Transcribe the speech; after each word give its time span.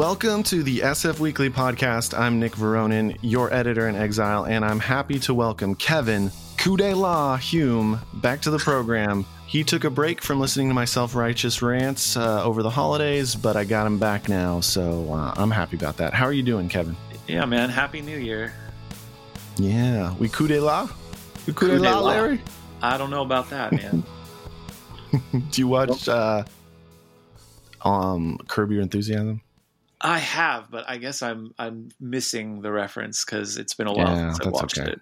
Welcome 0.00 0.44
to 0.44 0.62
the 0.62 0.78
SF 0.78 1.18
Weekly 1.18 1.50
podcast. 1.50 2.18
I'm 2.18 2.40
Nick 2.40 2.52
Veronin, 2.52 3.18
your 3.20 3.52
editor 3.52 3.86
in 3.86 3.94
exile, 3.94 4.46
and 4.46 4.64
I'm 4.64 4.80
happy 4.80 5.18
to 5.18 5.34
welcome 5.34 5.74
Kevin 5.74 6.32
Coup 6.56 6.78
de 6.78 6.94
la 6.94 7.36
Hume 7.36 8.00
back 8.14 8.40
to 8.40 8.50
the 8.50 8.56
program. 8.56 9.26
He 9.46 9.62
took 9.62 9.84
a 9.84 9.90
break 9.90 10.22
from 10.22 10.40
listening 10.40 10.68
to 10.68 10.74
my 10.74 10.86
self 10.86 11.14
righteous 11.14 11.60
rants 11.60 12.16
uh, 12.16 12.42
over 12.42 12.62
the 12.62 12.70
holidays, 12.70 13.36
but 13.36 13.56
I 13.56 13.64
got 13.64 13.86
him 13.86 13.98
back 13.98 14.26
now, 14.26 14.60
so 14.60 15.12
uh, 15.12 15.34
I'm 15.36 15.50
happy 15.50 15.76
about 15.76 15.98
that. 15.98 16.14
How 16.14 16.24
are 16.24 16.32
you 16.32 16.44
doing, 16.44 16.70
Kevin? 16.70 16.96
Yeah, 17.28 17.44
man. 17.44 17.68
Happy 17.68 18.00
New 18.00 18.16
Year. 18.16 18.54
Yeah, 19.58 20.14
we 20.14 20.30
coup 20.30 20.48
de 20.48 20.62
la? 20.62 20.88
We 21.46 21.52
coup, 21.52 21.66
coup 21.66 21.76
de, 21.76 21.78
la, 21.78 21.98
la, 21.98 22.08
Larry? 22.08 22.40
I 22.80 22.96
don't 22.96 23.10
know 23.10 23.22
about 23.22 23.50
that, 23.50 23.70
man. 23.72 24.02
Do 25.50 25.60
you 25.60 25.68
watch 25.68 26.08
uh, 26.08 26.44
um, 27.82 28.38
Curb 28.48 28.70
Your 28.70 28.80
Enthusiasm? 28.80 29.42
I 30.00 30.18
have, 30.18 30.70
but 30.70 30.88
I 30.88 30.96
guess 30.96 31.22
I'm 31.22 31.52
I'm 31.58 31.90
missing 32.00 32.62
the 32.62 32.72
reference 32.72 33.24
because 33.24 33.56
it's 33.56 33.74
been 33.74 33.86
a 33.86 33.92
while 33.92 34.16
yeah, 34.16 34.32
since 34.32 34.46
I 34.46 34.50
watched 34.50 34.78
okay. 34.78 34.92
it. 34.92 35.00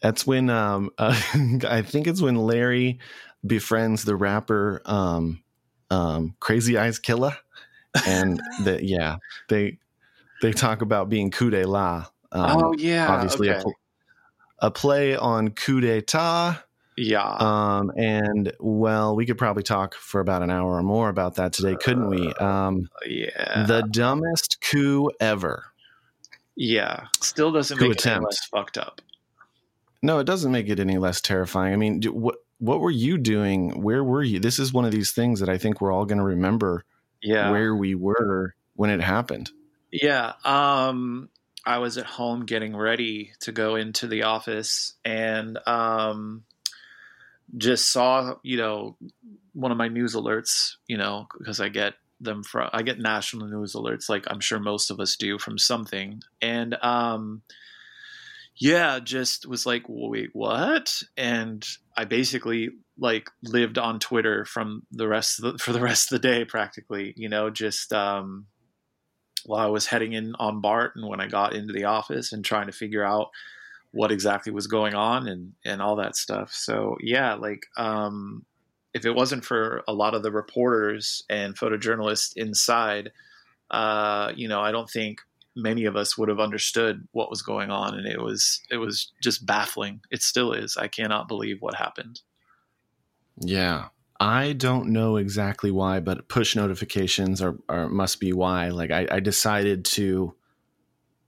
That's 0.00 0.26
when 0.26 0.50
um, 0.50 0.90
uh, 0.98 1.20
I 1.68 1.82
think 1.82 2.06
it's 2.06 2.22
when 2.22 2.36
Larry 2.36 2.98
befriends 3.46 4.04
the 4.04 4.16
rapper 4.16 4.82
um, 4.86 5.42
um, 5.90 6.34
Krazee-Eyez 6.40 7.02
Killa, 7.02 7.38
and 8.06 8.40
the 8.64 8.80
yeah 8.84 9.16
they 9.48 9.78
they 10.42 10.52
talk 10.52 10.82
about 10.82 11.08
being 11.08 11.30
coup 11.30 11.50
de 11.50 11.66
la. 11.66 12.06
Um, 12.32 12.64
oh 12.64 12.74
yeah, 12.78 13.08
obviously 13.08 13.50
okay. 13.50 13.62
a, 14.60 14.66
a, 14.66 14.70
play 14.70 15.16
on 15.16 15.50
coup 15.50 15.80
d'état 15.80 16.65
yeah. 16.96 17.36
Um, 17.38 17.92
and 17.96 18.52
well, 18.58 19.14
we 19.14 19.26
could 19.26 19.38
probably 19.38 19.62
talk 19.62 19.94
for 19.94 20.20
about 20.20 20.42
an 20.42 20.50
hour 20.50 20.76
or 20.76 20.82
more 20.82 21.08
about 21.08 21.36
that 21.36 21.52
today, 21.52 21.76
couldn't 21.76 22.08
we? 22.08 22.32
Uh, 22.32 22.44
um, 22.44 22.88
yeah. 23.06 23.64
The 23.66 23.82
dumbest 23.82 24.60
coup 24.60 25.10
ever. 25.20 25.66
Yeah. 26.56 27.08
Still 27.20 27.52
doesn't 27.52 27.76
coup 27.76 27.88
make 27.88 27.98
attempt. 27.98 28.06
it 28.06 28.16
any 28.16 28.24
less 28.24 28.44
fucked 28.46 28.78
up. 28.78 29.02
No, 30.02 30.18
it 30.18 30.24
doesn't 30.24 30.52
make 30.52 30.68
it 30.68 30.80
any 30.80 30.98
less 30.98 31.20
terrifying. 31.20 31.72
I 31.72 31.76
mean, 31.76 32.00
do, 32.00 32.12
what 32.12 32.36
what 32.58 32.80
were 32.80 32.90
you 32.90 33.18
doing? 33.18 33.82
Where 33.82 34.02
were 34.02 34.22
you? 34.22 34.40
This 34.40 34.58
is 34.58 34.72
one 34.72 34.86
of 34.86 34.92
these 34.92 35.12
things 35.12 35.40
that 35.40 35.48
I 35.48 35.58
think 35.58 35.80
we're 35.80 35.92
all 35.92 36.06
going 36.06 36.18
to 36.18 36.24
remember. 36.24 36.84
Yeah. 37.22 37.50
Where 37.50 37.74
we 37.74 37.94
were 37.94 38.54
when 38.74 38.88
it 38.90 39.00
happened. 39.00 39.50
Yeah. 39.90 40.32
Um, 40.44 41.28
I 41.64 41.78
was 41.78 41.98
at 41.98 42.06
home 42.06 42.46
getting 42.46 42.76
ready 42.76 43.32
to 43.40 43.52
go 43.52 43.74
into 43.74 44.06
the 44.06 44.22
office, 44.22 44.94
and 45.04 45.58
um, 45.66 46.44
just 47.56 47.92
saw, 47.92 48.34
you 48.42 48.56
know, 48.56 48.96
one 49.52 49.72
of 49.72 49.78
my 49.78 49.88
news 49.88 50.14
alerts, 50.14 50.74
you 50.86 50.96
know, 50.96 51.26
because 51.38 51.60
I 51.60 51.68
get 51.68 51.94
them 52.20 52.42
from 52.42 52.70
I 52.72 52.82
get 52.82 52.98
national 52.98 53.48
news 53.48 53.74
alerts 53.74 54.08
like 54.08 54.24
I'm 54.28 54.40
sure 54.40 54.58
most 54.58 54.90
of 54.90 55.00
us 55.00 55.16
do 55.16 55.38
from 55.38 55.58
something. 55.58 56.22
And 56.40 56.74
um 56.82 57.42
yeah, 58.58 59.00
just 59.00 59.46
was 59.46 59.66
like, 59.66 59.82
wait, 59.86 60.30
what? 60.32 61.02
And 61.16 61.66
I 61.94 62.06
basically 62.06 62.70
like 62.98 63.28
lived 63.42 63.76
on 63.76 64.00
Twitter 64.00 64.46
from 64.46 64.86
the 64.90 65.06
rest 65.06 65.38
of 65.38 65.52
the, 65.52 65.58
for 65.58 65.74
the 65.74 65.80
rest 65.80 66.10
of 66.10 66.20
the 66.20 66.28
day 66.28 66.44
practically, 66.46 67.12
you 67.16 67.28
know, 67.28 67.50
just 67.50 67.92
um 67.92 68.46
while 69.44 69.64
I 69.64 69.70
was 69.70 69.86
heading 69.86 70.12
in 70.12 70.34
on 70.38 70.60
BART 70.60 70.96
and 70.96 71.06
when 71.06 71.20
I 71.20 71.28
got 71.28 71.54
into 71.54 71.72
the 71.72 71.84
office 71.84 72.32
and 72.32 72.44
trying 72.44 72.66
to 72.66 72.72
figure 72.72 73.04
out 73.04 73.28
what 73.96 74.12
exactly 74.12 74.52
was 74.52 74.66
going 74.66 74.94
on 74.94 75.26
and 75.26 75.54
and 75.64 75.80
all 75.80 75.96
that 75.96 76.16
stuff. 76.16 76.52
So 76.52 76.96
yeah, 77.00 77.34
like 77.34 77.66
um, 77.78 78.44
if 78.92 79.06
it 79.06 79.14
wasn't 79.14 79.44
for 79.44 79.82
a 79.88 79.94
lot 79.94 80.14
of 80.14 80.22
the 80.22 80.30
reporters 80.30 81.24
and 81.30 81.56
photojournalists 81.56 82.32
inside, 82.36 83.10
uh, 83.70 84.32
you 84.36 84.48
know, 84.48 84.60
I 84.60 84.70
don't 84.70 84.90
think 84.90 85.20
many 85.56 85.86
of 85.86 85.96
us 85.96 86.18
would 86.18 86.28
have 86.28 86.40
understood 86.40 87.08
what 87.12 87.30
was 87.30 87.40
going 87.40 87.70
on, 87.70 87.94
and 87.94 88.06
it 88.06 88.20
was 88.20 88.60
it 88.70 88.76
was 88.76 89.12
just 89.22 89.46
baffling. 89.46 90.02
It 90.10 90.22
still 90.22 90.52
is. 90.52 90.76
I 90.76 90.88
cannot 90.88 91.26
believe 91.26 91.62
what 91.62 91.74
happened. 91.74 92.20
Yeah. 93.40 93.88
I 94.18 94.54
don't 94.54 94.88
know 94.88 95.16
exactly 95.16 95.70
why, 95.70 96.00
but 96.00 96.28
push 96.28 96.56
notifications 96.56 97.42
are, 97.42 97.54
are 97.68 97.86
must 97.90 98.18
be 98.18 98.32
why. 98.32 98.68
Like 98.68 98.90
I, 98.90 99.06
I 99.10 99.20
decided 99.20 99.84
to 99.96 100.34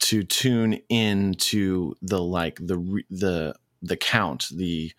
to 0.00 0.22
tune 0.22 0.80
in 0.88 1.34
to 1.34 1.94
the 2.02 2.22
like 2.22 2.56
the 2.56 3.02
the 3.10 3.54
the 3.82 3.96
count 3.96 4.48
the 4.54 4.92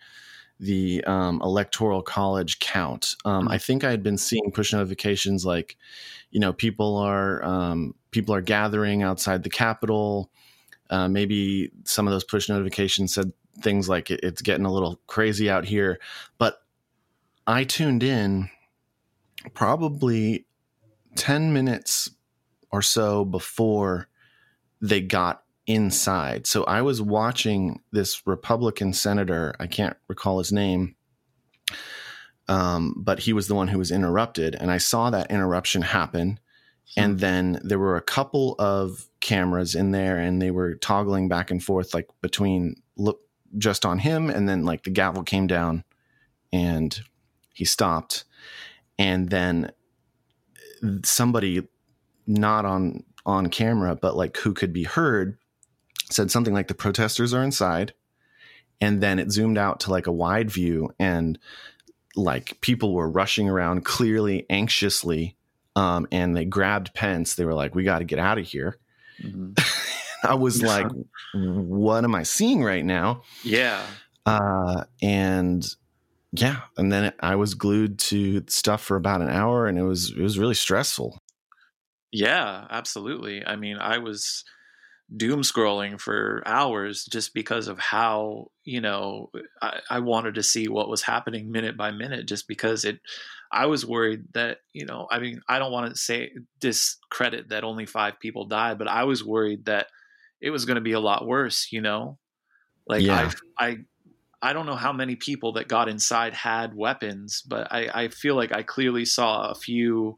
the 0.60 1.02
um, 1.04 1.40
electoral 1.42 2.02
college 2.02 2.58
count. 2.58 3.16
Um, 3.24 3.48
I 3.48 3.56
think 3.56 3.82
I 3.82 3.90
had 3.90 4.02
been 4.02 4.18
seeing 4.18 4.52
push 4.52 4.74
notifications 4.74 5.46
like, 5.46 5.76
you 6.30 6.38
know, 6.38 6.52
people 6.52 6.98
are 6.98 7.42
um, 7.42 7.94
people 8.10 8.34
are 8.34 8.42
gathering 8.42 9.02
outside 9.02 9.42
the 9.42 9.50
Capitol. 9.50 10.30
Uh, 10.90 11.08
maybe 11.08 11.70
some 11.84 12.06
of 12.06 12.12
those 12.12 12.24
push 12.24 12.48
notifications 12.48 13.14
said 13.14 13.32
things 13.62 13.88
like 13.88 14.10
it's 14.10 14.42
getting 14.42 14.66
a 14.66 14.72
little 14.72 15.00
crazy 15.06 15.48
out 15.48 15.64
here. 15.64 15.98
But 16.36 16.62
I 17.46 17.64
tuned 17.64 18.02
in 18.02 18.50
probably 19.54 20.44
ten 21.16 21.54
minutes 21.54 22.10
or 22.70 22.82
so 22.82 23.24
before 23.24 24.09
they 24.80 25.00
got 25.00 25.42
inside. 25.66 26.46
So 26.46 26.64
I 26.64 26.82
was 26.82 27.00
watching 27.00 27.80
this 27.92 28.26
Republican 28.26 28.92
senator, 28.92 29.54
I 29.60 29.66
can't 29.66 29.96
recall 30.08 30.38
his 30.38 30.52
name, 30.52 30.96
um, 32.48 32.94
but 32.96 33.20
he 33.20 33.32
was 33.32 33.46
the 33.46 33.54
one 33.54 33.68
who 33.68 33.78
was 33.78 33.92
interrupted. 33.92 34.56
And 34.56 34.70
I 34.70 34.78
saw 34.78 35.10
that 35.10 35.30
interruption 35.30 35.82
happen. 35.82 36.40
And 36.96 37.14
hmm. 37.14 37.18
then 37.18 37.60
there 37.62 37.78
were 37.78 37.96
a 37.96 38.02
couple 38.02 38.56
of 38.58 39.06
cameras 39.20 39.76
in 39.76 39.92
there, 39.92 40.18
and 40.18 40.42
they 40.42 40.50
were 40.50 40.74
toggling 40.74 41.28
back 41.28 41.50
and 41.50 41.62
forth, 41.62 41.94
like 41.94 42.08
between 42.20 42.82
look 42.96 43.20
just 43.58 43.86
on 43.86 44.00
him, 44.00 44.28
and 44.28 44.48
then 44.48 44.64
like 44.64 44.82
the 44.82 44.90
gavel 44.90 45.22
came 45.22 45.46
down 45.46 45.84
and 46.52 47.00
he 47.54 47.64
stopped. 47.64 48.24
And 48.98 49.30
then 49.30 49.70
somebody 51.04 51.66
not 52.26 52.64
on 52.64 53.04
on 53.26 53.48
camera, 53.48 53.94
but 53.96 54.16
like 54.16 54.36
who 54.38 54.54
could 54.54 54.72
be 54.72 54.84
heard, 54.84 55.38
said 56.10 56.30
something 56.30 56.54
like 56.54 56.68
the 56.68 56.74
protesters 56.74 57.34
are 57.34 57.42
inside. 57.42 57.94
And 58.80 59.02
then 59.02 59.18
it 59.18 59.30
zoomed 59.30 59.58
out 59.58 59.80
to 59.80 59.90
like 59.90 60.06
a 60.06 60.12
wide 60.12 60.50
view 60.50 60.90
and 60.98 61.38
like 62.16 62.60
people 62.60 62.94
were 62.94 63.10
rushing 63.10 63.48
around 63.48 63.84
clearly 63.84 64.46
anxiously. 64.48 65.36
Um, 65.76 66.08
and 66.10 66.36
they 66.36 66.44
grabbed 66.44 66.94
Pence. 66.94 67.34
They 67.34 67.44
were 67.44 67.54
like, 67.54 67.74
we 67.74 67.84
got 67.84 67.98
to 68.00 68.04
get 68.04 68.18
out 68.18 68.38
of 68.38 68.46
here. 68.46 68.78
Mm-hmm. 69.22 69.52
I 70.22 70.34
was 70.34 70.62
like, 70.62 70.86
what 71.34 72.04
am 72.04 72.14
I 72.14 72.24
seeing 72.24 72.62
right 72.62 72.84
now? 72.84 73.22
Yeah. 73.42 73.82
Uh, 74.26 74.84
and 75.00 75.66
yeah, 76.32 76.60
and 76.76 76.92
then 76.92 77.12
I 77.20 77.36
was 77.36 77.54
glued 77.54 77.98
to 78.00 78.44
stuff 78.48 78.82
for 78.82 78.96
about 78.96 79.22
an 79.22 79.30
hour, 79.30 79.66
and 79.66 79.78
it 79.78 79.82
was 79.82 80.12
it 80.16 80.20
was 80.20 80.38
really 80.38 80.54
stressful. 80.54 81.18
Yeah, 82.12 82.66
absolutely. 82.70 83.44
I 83.44 83.56
mean, 83.56 83.76
I 83.78 83.98
was 83.98 84.44
doom 85.16 85.42
scrolling 85.42 86.00
for 86.00 86.42
hours 86.46 87.04
just 87.04 87.34
because 87.34 87.66
of 87.66 87.78
how 87.78 88.50
you 88.64 88.80
know 88.80 89.30
I, 89.60 89.80
I, 89.90 89.98
wanted 89.98 90.34
to 90.36 90.42
see 90.42 90.68
what 90.68 90.88
was 90.88 91.02
happening 91.02 91.50
minute 91.50 91.76
by 91.76 91.90
minute 91.90 92.28
just 92.28 92.46
because 92.46 92.84
it 92.84 93.00
i 93.50 93.66
was 93.66 93.84
worried 93.84 94.22
that 94.34 94.58
you 94.72 94.86
know 94.86 95.08
i 95.10 95.18
mean 95.18 95.40
i 95.48 95.58
don't 95.58 95.72
want 95.72 95.90
to 95.90 96.00
say 96.00 96.30
discredit 96.60 97.48
that 97.48 97.64
only 97.64 97.86
five 97.86 98.20
people 98.20 98.44
died 98.44 98.78
but 98.78 98.86
i 98.86 99.02
was 99.02 99.24
worried 99.24 99.64
that 99.64 99.88
it 100.40 100.50
was 100.50 100.64
going 100.64 100.76
to 100.76 100.80
be 100.80 100.92
a 100.92 101.00
lot 101.00 101.26
worse 101.26 101.72
you 101.72 101.80
know 101.80 102.16
like 102.86 103.02
yeah. 103.02 103.32
i 103.58 103.66
i 103.66 103.78
i 104.42 104.52
don't 104.52 104.66
know 104.66 104.76
how 104.76 104.92
many 104.92 105.16
people 105.16 105.54
that 105.54 105.66
got 105.66 105.88
inside 105.88 106.34
had 106.34 106.72
weapons 106.72 107.42
but 107.42 107.66
i 107.72 108.04
i 108.04 108.08
feel 108.08 108.36
like 108.36 108.52
i 108.52 108.62
clearly 108.62 109.04
saw 109.04 109.50
a 109.50 109.56
few 109.56 110.14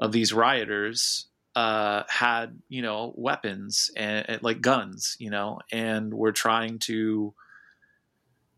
of 0.00 0.12
these 0.12 0.32
rioters 0.32 1.26
uh, 1.54 2.02
had 2.08 2.58
you 2.68 2.82
know 2.82 3.12
weapons 3.16 3.90
and, 3.96 4.28
and, 4.28 4.42
like 4.42 4.60
guns, 4.60 5.16
you 5.18 5.30
know, 5.30 5.60
and 5.70 6.12
were 6.12 6.32
trying 6.32 6.78
to. 6.80 7.34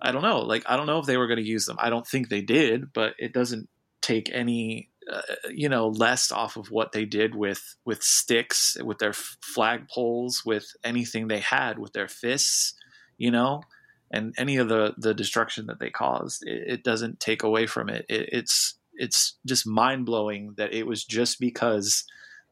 I 0.01 0.13
don't 0.13 0.23
know. 0.23 0.41
Like 0.41 0.65
I 0.67 0.77
don't 0.77 0.87
know 0.87 0.99
if 0.99 1.07
they 1.07 1.17
were 1.17 1.27
going 1.27 1.43
to 1.43 1.49
use 1.49 1.67
them. 1.67 1.77
I 1.81 1.91
don't 1.91 2.07
think 2.07 2.29
they 2.29 2.43
did, 2.43 2.93
but 2.93 3.15
it 3.19 3.33
doesn't 3.33 3.69
take 4.03 4.31
any 4.33 4.91
uh, 5.11 5.21
you 5.51 5.69
know 5.69 5.89
less 5.89 6.33
off 6.33 6.57
of 6.57 6.71
what 6.71 6.93
they 6.93 7.05
did 7.05 7.35
with 7.35 7.77
with 7.85 8.03
sticks, 8.03 8.77
with 8.83 8.99
their 8.99 9.13
flag 9.13 9.89
poles, 9.89 10.45
with 10.45 10.73
anything 10.85 11.29
they 11.29 11.41
had, 11.41 11.79
with 11.79 11.93
their 11.93 12.09
fists, 12.09 12.75
you 13.19 13.31
know, 13.31 13.63
and 14.11 14.35
any 14.39 14.57
of 14.57 14.69
the 14.69 14.95
the 14.99 15.15
destruction 15.15 15.67
that 15.67 15.79
they 15.81 15.91
caused. 15.91 16.47
It, 16.47 16.65
it 16.67 16.85
doesn't 16.85 17.21
take 17.21 17.43
away 17.43 17.67
from 17.67 17.89
it. 17.89 18.07
it 18.09 18.31
it's 18.33 18.75
it's 18.97 19.37
just 19.45 19.67
mind 19.67 20.07
blowing 20.07 20.55
that 20.57 20.73
it 20.73 20.87
was 20.87 21.05
just 21.05 21.41
because 21.41 22.05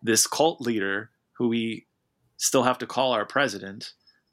this 0.03 0.27
cult 0.27 0.61
leader 0.61 1.11
who 1.33 1.49
we 1.49 1.87
still 2.37 2.63
have 2.63 2.79
to 2.79 2.87
call 2.87 3.13
our 3.13 3.25
president, 3.25 3.93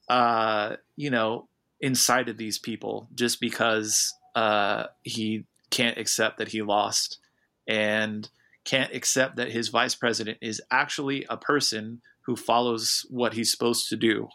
uh, 0.10 0.76
you 0.96 1.10
know, 1.10 1.48
incited 1.80 2.38
these 2.38 2.60
people 2.60 3.08
just 3.16 3.40
because 3.40 4.14
uh, 4.36 4.86
he 5.04 5.46
can't 5.70 5.98
accept 5.98 6.38
that 6.38 6.50
he 6.50 6.62
lost 6.62 7.20
and 7.68 8.30
can't 8.64 8.94
accept 8.94 9.38
that 9.38 9.52
his 9.52 9.70
vice 9.70 9.96
president 9.96 10.38
is 10.42 10.62
actually 10.70 11.26
a 11.30 11.38
person 11.38 12.02
who 12.22 12.36
follows 12.36 13.06
what 13.10 13.34
he's 13.34 13.50
supposed 13.50 13.90
to 13.90 13.96
do. 13.96 14.28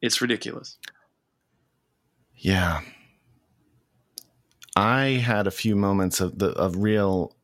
It's 0.00 0.20
ridiculous. 0.20 0.76
Yeah. 2.36 2.80
I 4.80 5.18
had 5.18 5.46
a 5.46 5.50
few 5.50 5.76
moments 5.76 6.22
of 6.22 6.38
the 6.38 6.52
of 6.52 6.78
real 6.78 7.36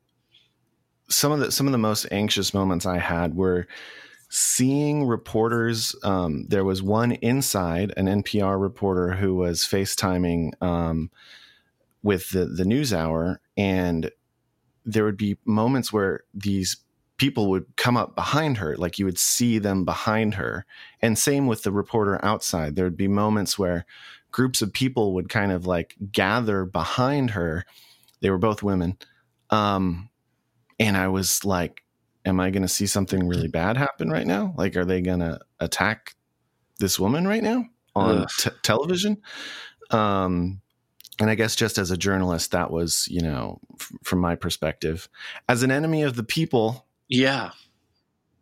some 1.10 1.32
of 1.32 1.40
the 1.40 1.52
some 1.52 1.66
of 1.66 1.72
the 1.72 1.78
most 1.78 2.06
anxious 2.10 2.54
moments 2.54 2.86
I 2.86 2.96
had 2.96 3.34
were 3.34 3.66
seeing 4.30 5.04
reporters. 5.04 5.94
Um, 6.02 6.46
there 6.48 6.64
was 6.64 6.82
one 6.82 7.12
inside 7.12 7.92
an 7.98 8.06
NPR 8.06 8.58
reporter 8.58 9.12
who 9.12 9.34
was 9.34 9.60
FaceTiming 9.60 10.62
um, 10.62 11.10
with 12.02 12.30
the 12.30 12.46
the 12.46 12.64
news 12.64 12.94
hour, 12.94 13.42
and 13.54 14.10
there 14.86 15.04
would 15.04 15.18
be 15.18 15.36
moments 15.44 15.92
where 15.92 16.24
these 16.32 16.78
people 17.18 17.50
would 17.50 17.66
come 17.76 17.98
up 17.98 18.14
behind 18.14 18.58
her 18.58 18.76
like 18.76 18.98
you 18.98 19.04
would 19.04 19.18
see 19.18 19.58
them 19.58 19.84
behind 19.86 20.34
her 20.34 20.66
and 21.00 21.18
same 21.18 21.46
with 21.46 21.62
the 21.62 21.72
reporter 21.72 22.22
outside 22.22 22.76
there 22.76 22.84
would 22.84 22.96
be 22.96 23.08
moments 23.08 23.58
where 23.58 23.86
groups 24.36 24.60
of 24.60 24.70
people 24.70 25.14
would 25.14 25.30
kind 25.30 25.50
of 25.50 25.66
like 25.66 25.96
gather 26.12 26.66
behind 26.66 27.30
her. 27.30 27.64
They 28.20 28.28
were 28.28 28.36
both 28.36 28.62
women. 28.62 28.98
Um 29.48 30.10
and 30.78 30.94
i 30.94 31.08
was 31.08 31.42
like 31.42 31.82
am 32.26 32.38
i 32.38 32.50
going 32.50 32.62
to 32.62 32.68
see 32.68 32.86
something 32.86 33.26
really 33.28 33.48
bad 33.48 33.78
happen 33.78 34.10
right 34.10 34.26
now? 34.26 34.52
Like 34.58 34.76
are 34.76 34.84
they 34.84 35.00
going 35.00 35.20
to 35.20 35.40
attack 35.58 36.14
this 36.78 37.00
woman 37.00 37.26
right 37.26 37.42
now 37.42 37.64
on 37.94 38.26
t- 38.38 38.50
television? 38.62 39.22
Um 39.90 40.60
and 41.18 41.30
I 41.30 41.34
guess 41.34 41.56
just 41.56 41.78
as 41.78 41.90
a 41.90 41.96
journalist, 41.96 42.50
that 42.50 42.70
was, 42.70 43.08
you 43.08 43.22
know, 43.22 43.58
f- 43.80 43.90
from 44.04 44.18
my 44.18 44.34
perspective, 44.34 45.08
as 45.48 45.62
an 45.62 45.70
enemy 45.70 46.02
of 46.02 46.14
the 46.14 46.24
people. 46.24 46.86
Yeah. 47.08 47.52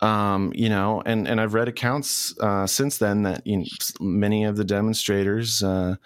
Um, 0.05 0.53
you 0.55 0.69
know, 0.69 1.03
and 1.07 1.27
and 1.27 1.41
I've 1.41 1.55
read 1.55 1.67
accounts 1.67 2.39
uh, 2.39 2.67
since 2.67 2.99
then 2.99 3.23
that 3.23 3.47
you 3.47 3.59
know, 3.59 3.65
many 4.01 4.45
of 4.45 4.57
the 4.57 4.65
demonstrators, 4.65 5.63
uh, 5.63 5.97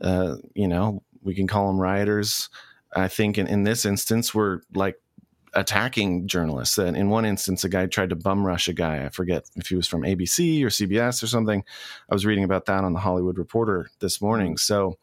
uh, 0.00 0.36
you 0.54 0.66
know, 0.66 1.04
we 1.22 1.36
can 1.36 1.46
call 1.46 1.68
them 1.68 1.78
rioters. 1.78 2.48
I 2.96 3.06
think 3.06 3.38
in, 3.38 3.46
in 3.46 3.62
this 3.62 3.84
instance, 3.84 4.34
were 4.34 4.62
like 4.74 5.00
attacking 5.54 6.26
journalists. 6.26 6.78
And 6.78 6.96
in 6.96 7.10
one 7.10 7.24
instance, 7.24 7.62
a 7.62 7.68
guy 7.68 7.86
tried 7.86 8.10
to 8.10 8.16
bum 8.16 8.44
rush 8.44 8.66
a 8.66 8.72
guy. 8.72 9.04
I 9.04 9.08
forget 9.08 9.48
if 9.54 9.68
he 9.68 9.76
was 9.76 9.86
from 9.86 10.02
ABC 10.02 10.60
or 10.64 10.68
CBS 10.68 11.22
or 11.22 11.28
something. 11.28 11.62
I 12.10 12.14
was 12.14 12.26
reading 12.26 12.44
about 12.44 12.66
that 12.66 12.82
on 12.82 12.92
the 12.92 13.00
Hollywood 13.00 13.38
Reporter 13.38 13.88
this 14.00 14.20
morning. 14.20 14.56
So 14.56 14.98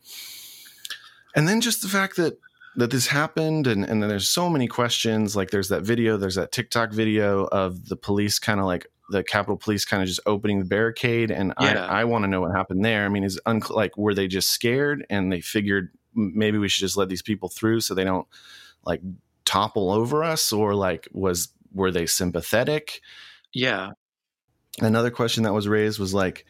and 1.36 1.48
then 1.48 1.62
just 1.62 1.82
the 1.82 1.88
fact 1.88 2.16
that 2.18 2.38
that 2.78 2.92
this 2.92 3.08
happened 3.08 3.68
and, 3.68 3.86
and 3.86 4.02
then 4.02 4.10
there's 4.10 4.28
so 4.28 4.50
many 4.50 4.68
questions 4.68 5.36
like 5.36 5.52
there's 5.52 5.70
that 5.70 5.84
video 5.84 6.18
there's 6.18 6.36
that 6.36 6.52
tiktok 6.52 6.92
video 6.92 7.46
of 7.46 7.88
the 7.90 7.96
police 7.96 8.40
kind 8.40 8.60
of 8.60 8.66
like 8.66 8.86
the 9.10 9.24
capitol 9.24 9.56
police 9.58 9.86
kind 9.86 10.02
of 10.02 10.08
just 10.08 10.20
opening 10.26 10.60
the 10.60 10.66
barricade 10.66 11.32
and 11.32 11.54
Yeah. 11.62 11.86
i 11.86 12.02
i 12.02 12.04
want 12.06 12.24
to 12.24 12.28
know 12.28 12.42
what 12.42 12.52
happened 12.56 12.84
there 12.84 13.06
i 13.06 13.10
mean 13.10 13.24
is 13.24 13.40
unc 13.46 13.70
like 13.70 13.98
were 13.98 14.14
they 14.14 14.28
just 14.28 14.50
scared 14.50 15.06
and 15.10 15.32
they 15.32 15.42
figured 15.42 15.90
maybe 16.14 16.58
we 16.58 16.68
should 16.70 16.82
just 16.82 16.98
let 16.98 17.08
these 17.10 17.22
people 17.22 17.50
through 17.50 17.82
so 17.82 17.94
they 17.94 18.04
don't 18.04 18.28
like 18.84 19.02
topple 19.46 19.92
over 19.92 20.24
us 20.24 20.52
or 20.52 20.74
like 20.76 21.08
was 21.12 21.50
were 21.74 21.92
they 21.92 22.06
sympathetic 22.06 23.02
Yeah. 23.54 23.92
another 24.82 25.12
question 25.12 25.44
that 25.44 25.54
was 25.54 25.68
raised 25.68 26.00
was 26.00 26.14
like 26.14 26.46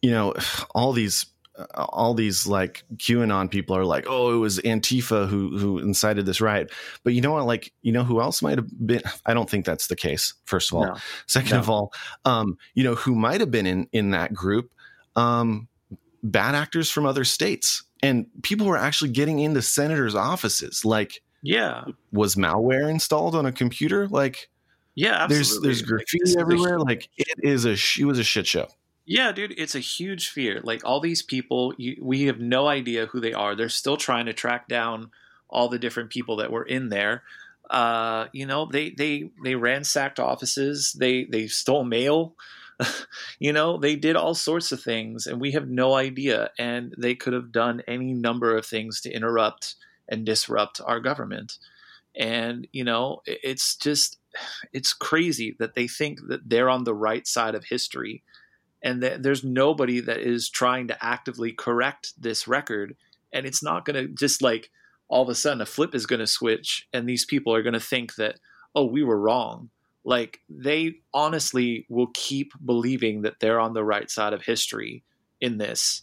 you 0.00 0.10
know 0.10 0.34
all 0.74 0.92
these 0.92 1.26
all 1.74 2.14
these 2.14 2.46
like 2.46 2.82
qanon 2.96 3.50
people 3.50 3.76
are 3.76 3.84
like 3.84 4.06
oh 4.08 4.34
it 4.34 4.38
was 4.38 4.58
antifa 4.60 5.28
who 5.28 5.56
who 5.58 5.78
incited 5.78 6.24
this 6.24 6.40
riot 6.40 6.72
but 7.04 7.12
you 7.12 7.20
know 7.20 7.32
what 7.32 7.44
like 7.44 7.72
you 7.82 7.92
know 7.92 8.02
who 8.04 8.20
else 8.22 8.40
might 8.40 8.56
have 8.56 8.86
been 8.86 9.02
i 9.26 9.34
don't 9.34 9.50
think 9.50 9.66
that's 9.66 9.88
the 9.88 9.96
case 9.96 10.32
first 10.46 10.70
of 10.72 10.78
all 10.78 10.86
No. 10.86 10.96
second 11.26 11.52
No. 11.52 11.58
of 11.58 11.68
all 11.70 11.92
um 12.24 12.56
you 12.74 12.82
know 12.82 12.94
who 12.94 13.14
might 13.14 13.40
have 13.40 13.50
been 13.50 13.66
in 13.66 13.86
in 13.92 14.10
that 14.12 14.32
group 14.32 14.70
um 15.16 15.68
bad 16.22 16.54
actors 16.54 16.90
from 16.90 17.04
other 17.04 17.24
states 17.24 17.82
and 18.02 18.26
people 18.42 18.66
were 18.66 18.78
actually 18.78 19.10
getting 19.10 19.38
into 19.38 19.60
senators 19.60 20.14
offices 20.14 20.84
like 20.86 21.20
Yeah. 21.42 21.84
was 22.12 22.34
malware 22.36 22.88
installed 22.88 23.34
on 23.34 23.44
a 23.44 23.52
computer 23.52 24.08
like 24.08 24.48
Yeah. 24.94 25.26
there's 25.26 25.50
Absolutely. 25.50 25.68
there's 25.68 25.80
Like, 25.82 25.88
graffiti 25.88 26.18
this 26.20 26.30
is 26.30 26.36
a 26.36 26.40
everywhere 26.40 26.78
like 26.80 27.08
it 27.18 27.28
is 27.42 27.66
a 27.66 27.72
it 28.00 28.04
was 28.06 28.18
a 28.18 28.24
shit 28.24 28.46
show 28.46 28.68
Yeah, 29.04 29.32
dude, 29.32 29.54
it's 29.58 29.74
a 29.74 29.80
huge 29.80 30.28
fear. 30.28 30.60
Like 30.62 30.84
all 30.84 31.00
these 31.00 31.22
people, 31.22 31.74
you, 31.76 31.96
we 32.00 32.24
have 32.24 32.38
no 32.38 32.68
idea 32.68 33.06
who 33.06 33.20
they 33.20 33.32
are. 33.32 33.54
They're 33.56 33.68
still 33.68 33.96
trying 33.96 34.26
to 34.26 34.32
track 34.32 34.68
down 34.68 35.10
all 35.48 35.68
the 35.68 35.78
different 35.78 36.10
people 36.10 36.36
that 36.36 36.52
were 36.52 36.62
in 36.62 36.88
there. 36.88 37.24
Uh, 37.68 38.26
you 38.32 38.46
know, 38.46 38.66
they 38.66 38.90
they 38.90 39.30
they 39.42 39.54
ransacked 39.54 40.20
offices. 40.20 40.92
They 40.98 41.24
they 41.24 41.48
stole 41.48 41.84
mail. 41.84 42.34
you 43.38 43.52
know, 43.52 43.76
they 43.76 43.96
did 43.96 44.14
all 44.16 44.34
sorts 44.34 44.70
of 44.72 44.80
things, 44.82 45.26
and 45.26 45.40
we 45.40 45.52
have 45.52 45.68
no 45.68 45.94
idea. 45.94 46.50
And 46.58 46.94
they 46.96 47.14
could 47.14 47.32
have 47.32 47.50
done 47.50 47.82
any 47.88 48.12
number 48.12 48.56
of 48.56 48.66
things 48.66 49.00
to 49.02 49.10
interrupt 49.12 49.74
and 50.08 50.24
disrupt 50.26 50.80
our 50.84 51.00
government. 51.00 51.58
And 52.14 52.66
you 52.72 52.84
know, 52.84 53.22
it- 53.26 53.40
it's 53.42 53.76
just 53.76 54.18
it's 54.72 54.92
crazy 54.92 55.56
that 55.58 55.74
they 55.74 55.88
think 55.88 56.20
that 56.28 56.48
they're 56.48 56.70
on 56.70 56.84
the 56.84 56.94
right 56.94 57.26
side 57.26 57.54
of 57.54 57.64
history 57.66 58.22
and 58.82 59.02
that 59.02 59.22
there's 59.22 59.44
nobody 59.44 60.00
that 60.00 60.18
is 60.18 60.48
trying 60.48 60.88
to 60.88 61.04
actively 61.04 61.52
correct 61.52 62.12
this 62.18 62.48
record 62.48 62.96
and 63.32 63.46
it's 63.46 63.62
not 63.62 63.84
going 63.84 63.96
to 63.96 64.12
just 64.14 64.42
like 64.42 64.70
all 65.08 65.22
of 65.22 65.28
a 65.28 65.34
sudden 65.34 65.60
a 65.60 65.66
flip 65.66 65.94
is 65.94 66.06
going 66.06 66.20
to 66.20 66.26
switch 66.26 66.88
and 66.92 67.08
these 67.08 67.24
people 67.24 67.54
are 67.54 67.62
going 67.62 67.72
to 67.72 67.80
think 67.80 68.14
that 68.16 68.38
oh 68.74 68.84
we 68.84 69.02
were 69.02 69.18
wrong. 69.18 69.70
Like 70.04 70.40
they 70.48 70.96
honestly 71.14 71.86
will 71.88 72.08
keep 72.12 72.52
believing 72.64 73.22
that 73.22 73.38
they're 73.40 73.60
on 73.60 73.72
the 73.72 73.84
right 73.84 74.10
side 74.10 74.32
of 74.32 74.42
history 74.42 75.04
in 75.40 75.58
this 75.58 76.02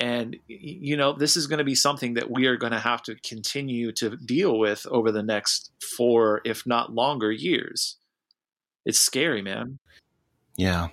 and 0.00 0.36
you 0.48 0.96
know 0.96 1.12
this 1.12 1.36
is 1.36 1.46
going 1.46 1.58
to 1.58 1.64
be 1.64 1.74
something 1.74 2.14
that 2.14 2.30
we 2.30 2.46
are 2.46 2.56
going 2.56 2.72
to 2.72 2.78
have 2.78 3.02
to 3.02 3.14
continue 3.16 3.92
to 3.92 4.16
deal 4.16 4.58
with 4.58 4.86
over 4.90 5.12
the 5.12 5.22
next 5.22 5.70
4 5.96 6.40
if 6.44 6.66
not 6.66 6.94
longer 6.94 7.30
years. 7.30 7.96
It's 8.86 8.98
scary 8.98 9.42
man. 9.42 9.78
Yeah. 10.56 10.88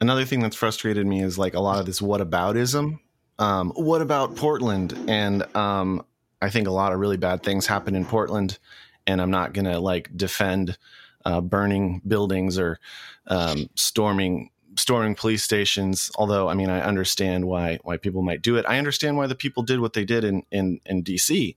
Another 0.00 0.24
thing 0.24 0.40
that's 0.40 0.56
frustrated 0.56 1.06
me 1.06 1.22
is 1.22 1.38
like 1.38 1.54
a 1.54 1.60
lot 1.60 1.78
of 1.78 1.86
this 1.86 2.00
whataboutism. 2.00 2.98
Um, 3.38 3.72
what 3.74 4.02
about 4.02 4.36
Portland? 4.36 4.92
And 5.08 5.44
um, 5.56 6.04
I 6.40 6.50
think 6.50 6.68
a 6.68 6.72
lot 6.72 6.92
of 6.92 6.98
really 6.98 7.16
bad 7.16 7.42
things 7.42 7.66
happen 7.66 7.94
in 7.94 8.04
Portland, 8.04 8.58
and 9.06 9.20
I'm 9.20 9.30
not 9.30 9.52
gonna 9.52 9.80
like 9.80 10.10
defend 10.16 10.78
uh, 11.24 11.40
burning 11.40 12.02
buildings 12.06 12.58
or 12.58 12.78
um, 13.26 13.70
storming 13.74 14.50
storming 14.76 15.14
police 15.14 15.42
stations. 15.42 16.10
Although 16.16 16.48
I 16.48 16.54
mean 16.54 16.70
I 16.70 16.82
understand 16.82 17.46
why 17.46 17.78
why 17.82 17.96
people 17.96 18.22
might 18.22 18.42
do 18.42 18.56
it. 18.56 18.66
I 18.68 18.78
understand 18.78 19.16
why 19.16 19.26
the 19.26 19.34
people 19.34 19.62
did 19.62 19.80
what 19.80 19.94
they 19.94 20.04
did 20.04 20.24
in 20.24 20.42
in 20.50 20.80
in 20.86 21.02
DC. 21.02 21.56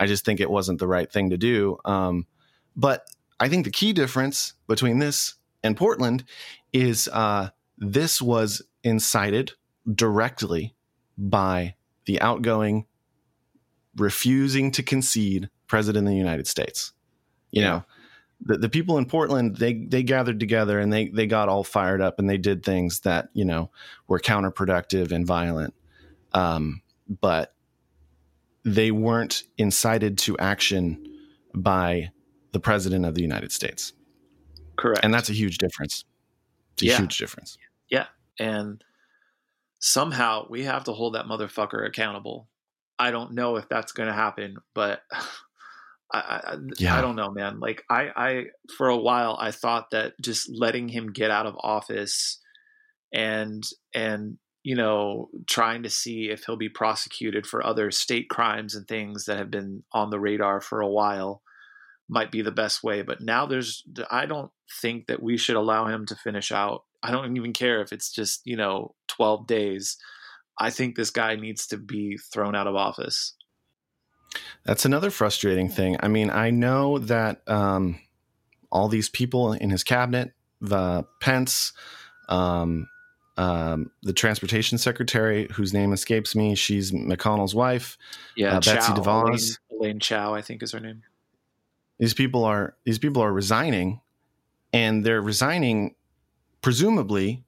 I 0.00 0.06
just 0.06 0.24
think 0.24 0.40
it 0.40 0.50
wasn't 0.50 0.78
the 0.78 0.86
right 0.86 1.10
thing 1.10 1.30
to 1.30 1.36
do. 1.36 1.78
Um, 1.84 2.26
but 2.76 3.08
I 3.40 3.48
think 3.48 3.64
the 3.64 3.70
key 3.70 3.92
difference 3.92 4.54
between 4.66 4.98
this 4.98 5.34
and 5.62 5.76
Portland 5.76 6.24
is 6.72 7.08
uh, 7.12 7.50
this 7.78 8.20
was 8.20 8.62
incited 8.82 9.52
directly 9.92 10.74
by 11.16 11.74
the 12.06 12.20
outgoing, 12.20 12.86
refusing 13.96 14.70
to 14.72 14.82
concede 14.82 15.50
president 15.66 16.06
of 16.06 16.10
the 16.12 16.16
United 16.16 16.46
States. 16.46 16.92
You 17.50 17.62
Yeah. 17.62 17.68
know, 17.70 17.84
the, 18.40 18.58
the 18.58 18.68
people 18.68 18.98
in 18.98 19.06
Portland 19.06 19.56
they 19.56 19.74
they 19.74 20.02
gathered 20.02 20.38
together 20.38 20.78
and 20.78 20.92
they 20.92 21.08
they 21.08 21.26
got 21.26 21.48
all 21.48 21.64
fired 21.64 22.00
up 22.00 22.18
and 22.18 22.30
they 22.30 22.38
did 22.38 22.62
things 22.64 23.00
that 23.00 23.30
you 23.32 23.44
know 23.44 23.70
were 24.06 24.20
counterproductive 24.20 25.10
and 25.10 25.26
violent, 25.26 25.74
um, 26.32 26.82
but 27.20 27.54
they 28.64 28.90
weren't 28.90 29.42
incited 29.56 30.18
to 30.18 30.36
action 30.38 31.04
by 31.54 32.10
the 32.52 32.60
president 32.60 33.04
of 33.04 33.14
the 33.14 33.22
United 33.22 33.50
States, 33.50 33.92
correct 34.76 35.04
and 35.04 35.12
that's 35.12 35.30
a 35.30 35.34
huge 35.34 35.58
difference. 35.58 36.04
It's 36.74 36.82
a 36.82 36.86
Yeah. 36.86 36.98
huge 36.98 37.18
difference. 37.18 37.58
And 38.38 38.82
somehow 39.80 40.46
we 40.48 40.64
have 40.64 40.84
to 40.84 40.92
hold 40.92 41.14
that 41.14 41.26
motherfucker 41.26 41.86
accountable. 41.86 42.48
I 42.98 43.10
don't 43.10 43.32
know 43.32 43.56
if 43.56 43.68
that's 43.68 43.92
going 43.92 44.08
to 44.08 44.14
happen, 44.14 44.56
but 44.74 45.02
I, 46.12 46.18
I, 46.18 46.56
Yeah. 46.78 46.96
I 46.96 47.02
don't 47.02 47.16
know, 47.16 47.30
man. 47.30 47.60
Like 47.60 47.84
I, 47.90 48.08
I, 48.16 48.44
for 48.76 48.88
a 48.88 48.96
while, 48.96 49.36
I 49.38 49.50
thought 49.50 49.90
that 49.90 50.14
just 50.22 50.50
letting 50.50 50.88
him 50.88 51.12
get 51.12 51.30
out 51.30 51.46
of 51.46 51.54
office 51.60 52.40
and 53.12 53.64
and 53.94 54.38
you 54.62 54.74
know 54.74 55.30
trying 55.46 55.82
to 55.82 55.90
see 55.90 56.28
if 56.28 56.44
he'll 56.44 56.56
be 56.56 56.68
prosecuted 56.68 57.46
for 57.46 57.64
other 57.64 57.90
state 57.90 58.28
crimes 58.28 58.74
and 58.74 58.86
things 58.86 59.24
that 59.24 59.38
have 59.38 59.50
been 59.50 59.82
on 59.92 60.10
the 60.10 60.20
radar 60.20 60.60
for 60.60 60.80
a 60.80 60.88
while 60.88 61.42
might 62.08 62.30
be 62.30 62.42
the 62.42 62.50
best 62.50 62.82
way 62.82 63.00
but 63.02 63.20
now 63.20 63.46
there's 63.46 63.82
i 64.10 64.26
don't 64.26 64.50
think 64.82 65.06
that 65.06 65.22
we 65.22 65.36
should 65.36 65.56
allow 65.56 65.86
him 65.86 66.04
to 66.04 66.14
finish 66.16 66.52
out 66.52 66.84
i 67.02 67.10
don't 67.10 67.36
even 67.36 67.52
care 67.52 67.80
if 67.80 67.92
it's 67.92 68.12
just 68.12 68.40
you 68.44 68.56
know 68.56 68.94
12 69.08 69.46
days 69.46 69.96
i 70.58 70.70
think 70.70 70.96
this 70.96 71.10
guy 71.10 71.36
needs 71.36 71.66
to 71.66 71.76
be 71.76 72.16
thrown 72.32 72.54
out 72.54 72.66
of 72.66 72.74
office 72.74 73.34
That's 74.64 74.84
another 74.84 75.10
frustrating 75.10 75.68
thing. 75.68 75.96
I 76.00 76.08
mean, 76.08 76.30
I 76.30 76.50
know 76.50 76.98
that 76.98 77.40
um, 77.48 77.98
all 78.70 78.88
these 78.88 79.08
people 79.08 79.52
in 79.52 79.70
his 79.70 79.84
cabinet, 79.84 80.32
the 80.60 81.04
Pence, 81.20 81.72
um, 82.28 82.88
um, 83.36 83.90
the 84.02 84.12
transportation 84.12 84.78
secretary, 84.78 85.48
whose 85.52 85.72
name 85.72 85.92
escapes 85.92 86.34
me, 86.34 86.54
she's 86.54 86.92
McConnell's 86.92 87.54
wife. 87.54 87.96
Yeah, 88.36 88.56
uh, 88.56 88.60
Betsy 88.60 88.92
DeVos. 88.92 89.58
Elaine, 89.70 89.80
Elaine 89.80 90.00
Chao, 90.00 90.34
I 90.34 90.42
think 90.42 90.62
is 90.62 90.72
her 90.72 90.80
name. 90.80 91.02
These 91.98 92.14
people 92.14 92.44
are 92.44 92.76
these 92.84 92.98
people 92.98 93.22
are 93.22 93.32
resigning, 93.32 94.00
and 94.72 95.04
they're 95.04 95.22
resigning 95.22 95.94
presumably 96.60 97.44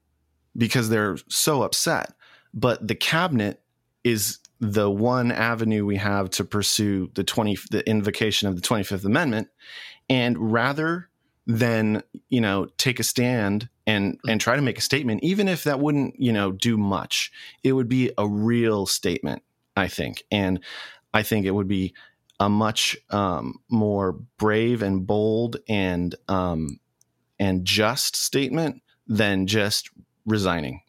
because 0.57 0.88
they're 0.88 1.17
so 1.29 1.62
upset. 1.62 2.12
But 2.52 2.87
the 2.87 2.95
cabinet 2.95 3.62
is 4.05 4.38
the 4.61 4.90
one 4.90 5.33
avenue 5.33 5.87
we 5.87 5.97
have 5.97 6.31
to 6.31 6.45
pursue 6.45 7.11
the 7.14 7.25
20 7.25 7.57
the 7.71 7.88
invocation 7.88 8.49
of 8.49 8.57
the 8.57 8.62
25th 8.62 9.05
amendment 9.05 9.49
and 10.09 10.52
rather 10.52 11.09
than 11.47 12.02
you 12.29 12.40
know 12.40 12.67
take 12.76 13.00
a 13.00 13.02
stand 13.02 13.69
and 13.87 14.21
and 14.29 14.40
try 14.40 14.57
to 14.57 14.62
make 14.62 14.76
a 14.76 14.83
statement 14.83 15.23
even 15.23 15.49
if 15.49 15.64
that 15.64 15.81
wouldn't 15.81 16.14
you 16.19 16.33
know 16.33 16.52
do 16.52 16.76
much 16.76 17.33
it 17.64 17.73
would 17.73 17.88
be 17.88 18.12
a 18.19 18.29
real 18.29 18.85
statement 18.85 19.43
i 19.76 19.88
think 19.88 20.25
and 20.31 20.61
i 21.14 21.23
think 21.23 21.47
it 21.47 21.52
would 21.52 21.69
be 21.69 21.95
a 22.38 22.49
much 22.49 22.97
um, 23.11 23.57
more 23.69 24.12
brave 24.38 24.83
and 24.83 25.07
bold 25.07 25.59
and 25.69 26.14
um, 26.29 26.81
and 27.38 27.67
just 27.67 28.17
statement 28.17 28.83
than 29.07 29.47
just 29.47 29.90
resigning 30.26 30.80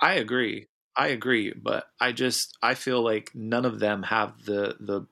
I 0.00 0.14
agree. 0.14 0.66
I 0.96 1.08
agree, 1.08 1.52
but 1.52 1.86
I 2.00 2.12
just 2.12 2.56
I 2.62 2.74
feel 2.74 3.02
like 3.02 3.30
none 3.34 3.64
of 3.64 3.78
them 3.78 4.02
have 4.04 4.44
the 4.44 4.76
the 4.80 5.06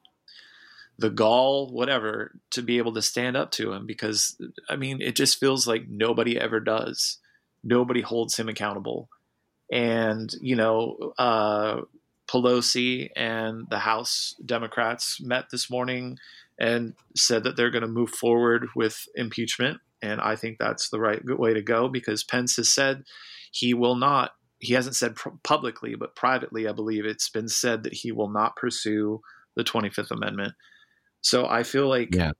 the 0.99 1.11
gall, 1.11 1.71
whatever, 1.71 2.33
to 2.50 2.62
be 2.62 2.78
able 2.78 2.92
to 2.95 3.02
stand 3.02 3.37
up 3.37 3.52
to 3.52 3.73
him 3.73 3.87
because 3.87 4.37
I 4.68 4.76
mean 4.76 5.00
it 5.00 5.14
just 5.14 5.38
feels 5.38 5.66
like 5.66 5.88
nobody 5.88 6.38
ever 6.38 6.61
does. 6.61 7.18
Nobody 7.62 8.00
holds 8.00 8.37
him 8.37 8.49
accountable. 8.49 9.09
And, 9.71 10.33
you 10.40 10.57
know, 10.57 11.12
uh 11.18 11.83
Pelosi 12.26 13.11
and 13.16 13.66
the 13.71 13.78
House 13.78 14.35
Democrats 14.45 15.21
met 15.21 15.47
this 15.50 15.71
morning 15.71 16.18
and 16.59 16.95
said 17.16 17.45
that 17.45 17.57
they're 17.57 17.71
going 17.71 17.83
to 17.83 17.88
move 17.88 18.11
forward 18.11 18.68
with 18.76 19.09
impeachment. 19.14 19.80
And 20.02 20.21
I 20.21 20.37
think 20.37 20.59
that's 20.59 20.90
the 20.90 21.00
right 21.00 21.21
way 21.25 21.55
to 21.55 21.62
go 21.62 21.88
because 21.88 22.25
Pence 22.25 22.57
has 22.57 22.71
said 22.71 23.05
he 23.50 23.75
will 23.75 23.97
not 23.97 24.33
he 24.61 24.75
hasn't 24.75 24.97
said 24.97 25.14
pr- 25.14 25.28
publicly, 25.45 25.95
but 25.95 26.17
privately, 26.17 26.67
I 26.67 26.73
believe 26.73 27.05
it's 27.05 27.28
been 27.28 27.49
said 27.49 27.85
that 27.85 27.93
he 27.93 28.11
will 28.11 28.28
not 28.28 28.57
pursue 28.57 29.21
the 29.55 29.62
25th 29.62 30.11
Amendment. 30.11 30.55
So 31.21 31.47
I 31.47 31.62
feel 31.62 31.88
like, 31.88 32.14
yeah 32.14 32.33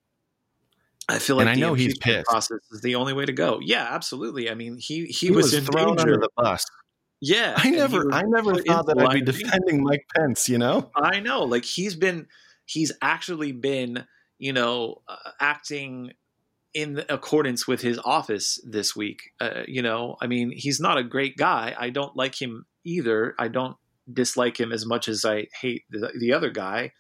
I 1.09 1.19
feel 1.21 1.37
like 1.37 1.45
And 1.45 1.51
I 1.51 1.55
the 1.55 1.61
know 1.61 1.75
he's 1.75 1.97
pissed. 1.99 2.27
process 2.27 2.59
is 2.73 2.83
the 2.83 2.97
only 2.97 3.13
way 3.13 3.25
to 3.25 3.33
go. 3.33 3.61
Yeah, 3.63 3.87
absolutely. 3.91 4.51
I 4.51 4.55
mean, 4.55 4.77
he 4.79 5.07
he, 5.07 5.29
he 5.29 5.31
was, 5.31 5.47
was, 5.47 5.55
in 5.55 5.65
thrown 5.65 5.97
danger. 5.97 6.15
under 6.15 6.17
the 6.17 6.29
bus 6.37 6.65
yeah, 7.21 7.55
i 7.57 7.71
never 7.71 8.13
i 8.13 8.23
never 8.23 8.55
thought 8.63 8.87
that 8.87 8.99
i'd 9.01 9.13
be 9.13 9.21
defending 9.33 9.83
mike 9.83 10.07
pence 10.15 10.49
you 10.49 10.59
know 10.59 10.91
I 10.95 11.21
know, 11.21 11.43
like 11.45 11.65
he's 11.65 11.95
been, 11.97 12.27
he's 12.65 12.93
actually 13.03 13.53
been, 13.53 14.05
you 14.39 14.53
know, 14.53 15.03
uh, 15.09 15.17
acting 15.41 16.13
in 16.79 17.05
accordance 17.09 17.67
with 17.67 17.81
his 17.81 17.99
office 18.05 18.61
this 18.65 18.95
week. 18.95 19.33
Uh, 19.41 19.63
you 19.67 19.83
know, 19.83 20.17
I 20.21 20.29
mean, 20.29 20.53
he's 20.55 20.79
not 20.79 20.97
a 20.97 21.03
great 21.03 21.37
guy. 21.37 21.75
I 21.77 21.91
don't 21.91 22.15
like 22.15 22.41
him 22.41 22.67
either. 22.85 23.35
I 23.37 23.49
don't 23.49 23.77
dislike 24.11 24.61
him 24.61 24.71
as 24.71 24.87
much 24.87 25.09
as 25.09 25.25
I 25.25 25.49
hate 25.61 25.83
the, 25.91 26.13
the 26.17 26.33
other 26.35 26.51
guy. 26.51 26.93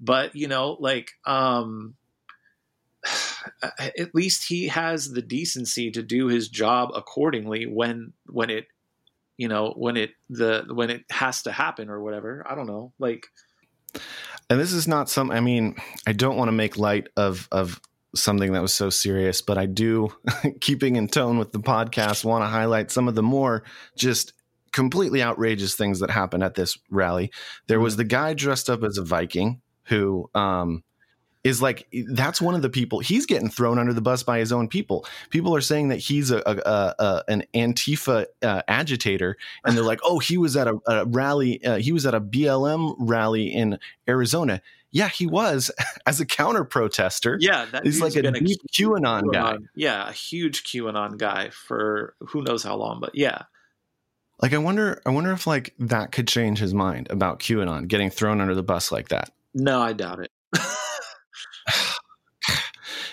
But 0.00 0.34
you 0.34 0.48
know, 0.48 0.78
like, 0.80 1.12
um, 1.26 1.94
at 3.78 4.14
least 4.14 4.48
he 4.48 4.68
has 4.68 5.10
the 5.10 5.20
decency 5.20 5.90
to 5.90 6.02
do 6.02 6.28
his 6.28 6.48
job 6.48 6.90
accordingly 6.94 7.66
when 7.66 8.14
when 8.26 8.48
it 8.48 8.66
you 9.36 9.48
know 9.48 9.74
when 9.76 9.98
it 9.98 10.12
the 10.30 10.64
when 10.72 10.88
it 10.88 11.02
has 11.10 11.42
to 11.42 11.52
happen 11.52 11.88
or 11.88 12.00
whatever 12.00 12.44
i 12.48 12.54
don't 12.54 12.66
know 12.66 12.92
like 12.98 13.26
and 14.48 14.60
this 14.60 14.72
is 14.72 14.86
not 14.86 15.08
some 15.08 15.30
i 15.32 15.40
mean 15.40 15.74
i 16.06 16.12
don't 16.12 16.36
want 16.36 16.48
to 16.48 16.52
make 16.52 16.76
light 16.76 17.08
of 17.16 17.48
of 17.50 17.80
something 18.14 18.52
that 18.52 18.62
was 18.62 18.74
so 18.74 18.90
serious 18.90 19.40
but 19.40 19.58
i 19.58 19.66
do 19.66 20.12
keeping 20.60 20.96
in 20.96 21.08
tone 21.08 21.38
with 21.38 21.52
the 21.52 21.58
podcast 21.58 22.24
want 22.24 22.42
to 22.42 22.48
highlight 22.48 22.90
some 22.90 23.08
of 23.08 23.14
the 23.14 23.22
more 23.22 23.62
just 23.96 24.32
completely 24.72 25.22
outrageous 25.22 25.74
things 25.74 26.00
that 26.00 26.10
happened 26.10 26.42
at 26.42 26.54
this 26.54 26.78
rally 26.90 27.30
there 27.66 27.80
was 27.80 27.96
the 27.96 28.04
guy 28.04 28.34
dressed 28.34 28.70
up 28.70 28.82
as 28.82 28.98
a 28.98 29.04
viking 29.04 29.60
who 29.84 30.28
um 30.34 30.82
is 31.44 31.60
like 31.60 31.88
that's 32.10 32.40
one 32.40 32.54
of 32.54 32.62
the 32.62 32.70
people 32.70 33.00
he's 33.00 33.26
getting 33.26 33.50
thrown 33.50 33.78
under 33.78 33.92
the 33.92 34.00
bus 34.00 34.22
by 34.22 34.38
his 34.38 34.52
own 34.52 34.68
people. 34.68 35.06
People 35.30 35.54
are 35.56 35.60
saying 35.60 35.88
that 35.88 35.96
he's 35.96 36.30
a, 36.30 36.38
a, 36.46 36.56
a, 36.64 36.94
a 36.98 37.24
an 37.28 37.44
Antifa 37.54 38.26
uh, 38.42 38.62
agitator, 38.68 39.36
and 39.64 39.76
they're 39.76 39.84
like, 39.92 40.00
"Oh, 40.04 40.18
he 40.18 40.38
was 40.38 40.56
at 40.56 40.68
a, 40.68 40.78
a 40.86 41.04
rally. 41.06 41.62
Uh, 41.64 41.78
he 41.78 41.92
was 41.92 42.06
at 42.06 42.14
a 42.14 42.20
BLM 42.20 42.94
rally 42.98 43.52
in 43.52 43.78
Arizona." 44.08 44.62
Yeah, 44.92 45.08
he 45.08 45.26
was 45.26 45.70
as 46.06 46.20
a 46.20 46.26
counter 46.26 46.64
protester. 46.64 47.38
yeah 47.40 47.66
he's 47.82 48.00
like 48.00 48.14
a 48.14 48.22
deep 48.30 48.42
huge 48.46 48.60
QAnon 48.72 49.32
guy. 49.32 49.56
yeah 49.74 50.08
a 50.08 50.12
huge 50.12 50.64
qanon 50.64 51.16
guy 51.18 51.48
for 51.50 52.14
who 52.20 52.42
knows 52.42 52.62
how 52.62 52.76
long 52.76 53.00
but 53.00 53.14
yeah 53.14 53.42
Like, 54.40 54.52
I 54.52 54.58
wonder, 54.58 55.00
I 55.06 55.10
wonder 55.10 55.32
if 55.32 55.46
like 55.46 55.74
that 55.78 56.12
could 56.12 56.28
change 56.28 56.58
his 56.58 56.74
mind 56.74 57.06
about 57.10 57.38
QAnon 57.40 57.88
getting 57.88 58.10
thrown 58.10 58.40
under 58.40 58.54
the 58.54 58.62
bus 58.62 58.92
like 58.92 59.08
that. 59.08 59.30
no 59.54 59.80
i 59.80 59.92
doubt 59.92 60.20
it 60.20 60.30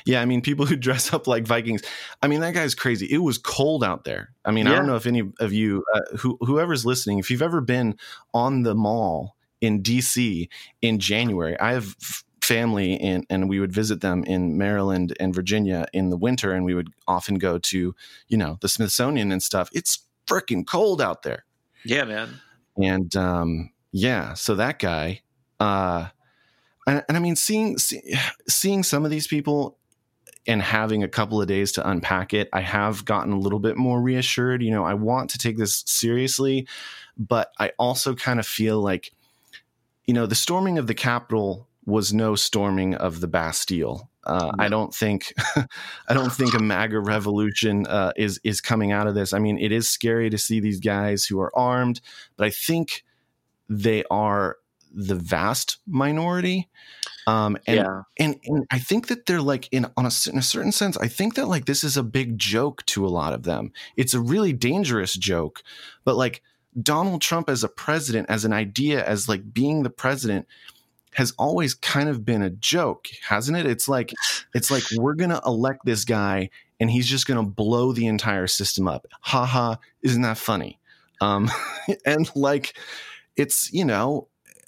Yeah, 0.05 0.21
I 0.21 0.25
mean, 0.25 0.41
people 0.41 0.65
who 0.65 0.75
dress 0.75 1.13
up 1.13 1.27
like 1.27 1.45
Vikings. 1.45 1.83
I 2.24 2.27
mean, 2.27 2.39
that 2.39 2.55
guy's 2.55 2.74
crazy. 2.74 3.05
It 3.12 3.19
was 3.19 3.38
cold 3.38 3.83
out 3.83 4.05
there. 4.05 4.31
I 4.43 4.50
mean, 4.51 4.65
I 4.65 4.74
don't 4.75 4.88
know 4.88 4.95
if 4.95 5.05
any 5.05 5.21
of 5.39 5.53
you, 5.53 5.83
uh, 5.93 6.17
who 6.17 6.38
whoever's 6.41 6.83
listening, 6.86 7.19
if 7.19 7.29
you've 7.29 7.43
ever 7.43 7.62
been 7.62 7.95
on 8.33 8.63
the 8.63 8.74
mall 8.74 9.36
in 9.61 9.81
DC 9.81 10.47
in 10.81 10.99
January, 10.99 11.59
I 11.59 11.73
have 11.73 11.95
family 12.41 12.93
in, 12.93 13.25
and 13.29 13.47
we 13.49 13.59
would 13.59 13.71
visit 13.71 14.01
them 14.01 14.23
in 14.23 14.57
Maryland 14.57 15.15
and 15.19 15.33
Virginia 15.35 15.85
in 15.93 16.09
the 16.09 16.17
winter, 16.17 16.51
and 16.51 16.65
we 16.65 16.73
would 16.73 16.89
often 17.07 17.35
go 17.35 17.59
to, 17.59 17.95
you 18.27 18.37
know, 18.37 18.57
the 18.61 18.69
Smithsonian 18.69 19.31
and 19.31 19.43
stuff. 19.43 19.69
It's 19.73 19.99
freaking 20.27 20.65
cold 20.65 21.01
out 21.01 21.23
there 21.23 21.43
yeah 21.83 22.03
man 22.03 22.39
and 22.79 23.15
um, 23.15 23.71
yeah, 23.91 24.33
so 24.33 24.55
that 24.55 24.79
guy, 24.79 25.21
uh, 25.59 26.07
and, 26.87 27.03
and 27.07 27.17
I 27.17 27.19
mean, 27.19 27.35
seeing 27.35 27.77
see, 27.77 28.01
seeing 28.47 28.83
some 28.83 29.05
of 29.05 29.11
these 29.11 29.27
people 29.27 29.77
and 30.47 30.61
having 30.61 31.03
a 31.03 31.07
couple 31.07 31.41
of 31.41 31.47
days 31.47 31.73
to 31.73 31.87
unpack 31.87 32.33
it, 32.33 32.49
I 32.53 32.61
have 32.61 33.05
gotten 33.05 33.33
a 33.33 33.39
little 33.39 33.59
bit 33.59 33.77
more 33.77 34.01
reassured. 34.01 34.63
You 34.63 34.71
know, 34.71 34.85
I 34.85 34.93
want 34.93 35.31
to 35.31 35.37
take 35.37 35.57
this 35.57 35.83
seriously, 35.85 36.67
but 37.17 37.51
I 37.59 37.71
also 37.77 38.15
kind 38.15 38.39
of 38.39 38.47
feel 38.47 38.81
like, 38.81 39.11
you 40.09 40.13
know, 40.13 40.25
the 40.25 40.33
storming 40.33 40.79
of 40.79 40.87
the 40.87 40.95
Capitol 40.95 41.67
was 41.85 42.11
no 42.11 42.33
storming 42.33 42.95
of 42.95 43.21
the 43.21 43.27
Bastille. 43.27 44.09
Uh, 44.23 44.51
I 44.57 44.67
don't 44.67 44.91
think, 44.91 45.31
I 45.55 46.15
don't 46.15 46.33
think 46.33 46.55
a 46.55 46.59
MAGA 46.63 46.99
revolution 46.99 47.85
uh, 47.85 48.13
is 48.15 48.41
is 48.43 48.59
coming 48.59 48.91
out 48.91 49.05
of 49.05 49.13
this. 49.13 49.33
I 49.33 49.39
mean, 49.39 49.59
it 49.59 49.71
is 49.71 49.87
scary 49.87 50.31
to 50.31 50.37
see 50.39 50.59
these 50.59 50.79
guys 50.79 51.25
who 51.25 51.39
are 51.39 51.55
armed, 51.55 52.01
but 52.37 52.47
I 52.47 52.49
think 52.49 53.03
they 53.69 54.03
are 54.09 54.57
the 54.91 55.13
vast 55.13 55.77
minority. 55.85 56.69
Um, 57.27 57.55
and, 57.67 57.75
yeah 57.77 58.01
and 58.17 58.39
and 58.45 58.65
I 58.71 58.79
think 58.79 59.09
that 59.09 59.27
they're 59.27 59.43
like 59.43 59.69
in 59.71 59.85
on 59.95 60.07
a, 60.07 60.11
in 60.27 60.39
a 60.39 60.41
certain 60.41 60.71
sense. 60.71 60.97
I 60.97 61.07
think 61.07 61.35
that 61.35 61.47
like 61.47 61.65
this 61.65 61.83
is 61.83 61.97
a 61.97 62.03
big 62.03 62.39
joke 62.39 62.83
to 62.87 63.05
a 63.05 63.09
lot 63.09 63.33
of 63.33 63.43
them. 63.43 63.73
It's 63.95 64.15
a 64.15 64.19
really 64.19 64.53
dangerous 64.53 65.13
joke, 65.13 65.61
but 66.03 66.15
like 66.15 66.41
Donald 66.81 67.21
Trump 67.21 67.50
as 67.50 67.63
a 67.63 67.69
president, 67.69 68.29
as 68.29 68.45
an 68.45 68.53
idea, 68.53 69.05
as 69.05 69.27
like 69.27 69.53
being 69.53 69.83
the 69.83 69.89
president, 69.89 70.48
has 71.13 71.33
always 71.38 71.74
kind 71.74 72.07
of 72.07 72.24
been 72.24 72.41
a 72.41 72.50
joke, 72.50 73.07
hasn't 73.27 73.57
it? 73.57 73.65
It's 73.65 73.88
like 73.88 74.13
it's 74.53 74.69
like 74.69 74.83
we're 74.95 75.15
gonna 75.15 75.41
elect 75.45 75.86
this 75.86 76.05
guy 76.05 76.50
and 76.79 76.89
he's 76.89 77.07
just 77.07 77.27
gonna 77.27 77.43
blow 77.43 77.91
the 77.91 78.07
entire 78.07 78.48
system 78.48 78.88
up. 78.88 79.05
Ha 79.21 79.45
ha! 79.45 79.77
Isn't 80.01 80.21
that 80.21 80.38
funny? 80.38 80.79
Um, 81.21 81.50
and 82.05 82.29
like 82.36 82.77
it's 83.36 83.71
you 83.74 83.86
know 83.86 84.27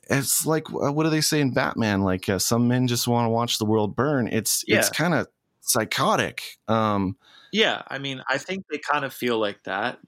it's 0.10 0.46
like 0.46 0.70
uh, 0.72 0.92
what 0.92 1.04
do 1.04 1.10
they 1.10 1.22
say 1.22 1.40
in 1.40 1.54
Batman? 1.54 2.02
Like 2.02 2.28
uh, 2.28 2.40
some 2.40 2.68
men 2.68 2.88
just 2.88 3.08
want 3.08 3.26
to 3.26 3.30
watch 3.30 3.58
the 3.58 3.66
world 3.66 3.96
burn. 3.96 4.28
It's 4.28 4.66
it's 4.68 4.90
kind 4.90 5.14
of 5.14 5.28
psychotic. 5.62 6.58
Um, 6.68 7.16
Yeah, 7.52 7.82
I 7.88 7.98
mean, 7.98 8.24
I 8.30 8.38
think 8.38 8.66
they 8.70 8.78
kind 8.78 9.04
of 9.04 9.14
feel 9.14 9.38
like 9.38 9.64
that, 9.64 10.00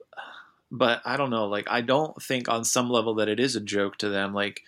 but 0.74 1.02
I 1.06 1.16
don't 1.16 1.30
know. 1.30 1.46
Like, 1.46 1.68
I 1.70 1.82
don't 1.82 2.20
think 2.22 2.50
on 2.50 2.66
some 2.66 2.90
level 2.90 3.16
that 3.16 3.30
it 3.30 3.40
is 3.40 3.56
a 3.56 3.62
joke 3.62 3.98
to 4.00 4.10
them. 4.10 4.34
Like, 4.34 4.62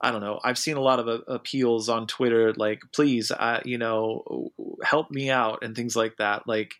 I 0.00 0.12
don't 0.12 0.20
know. 0.20 0.38
I've 0.44 0.56
seen 0.56 0.76
a 0.76 0.80
lot 0.80 1.00
of 1.00 1.08
uh, 1.08 1.18
appeals 1.26 1.88
on 1.88 2.06
Twitter, 2.06 2.54
like, 2.54 2.82
please, 2.92 3.32
you 3.64 3.78
know, 3.78 4.52
help 4.84 5.10
me 5.10 5.28
out 5.28 5.58
and 5.62 5.74
things 5.74 5.96
like 5.96 6.18
that. 6.18 6.46
Like, 6.46 6.74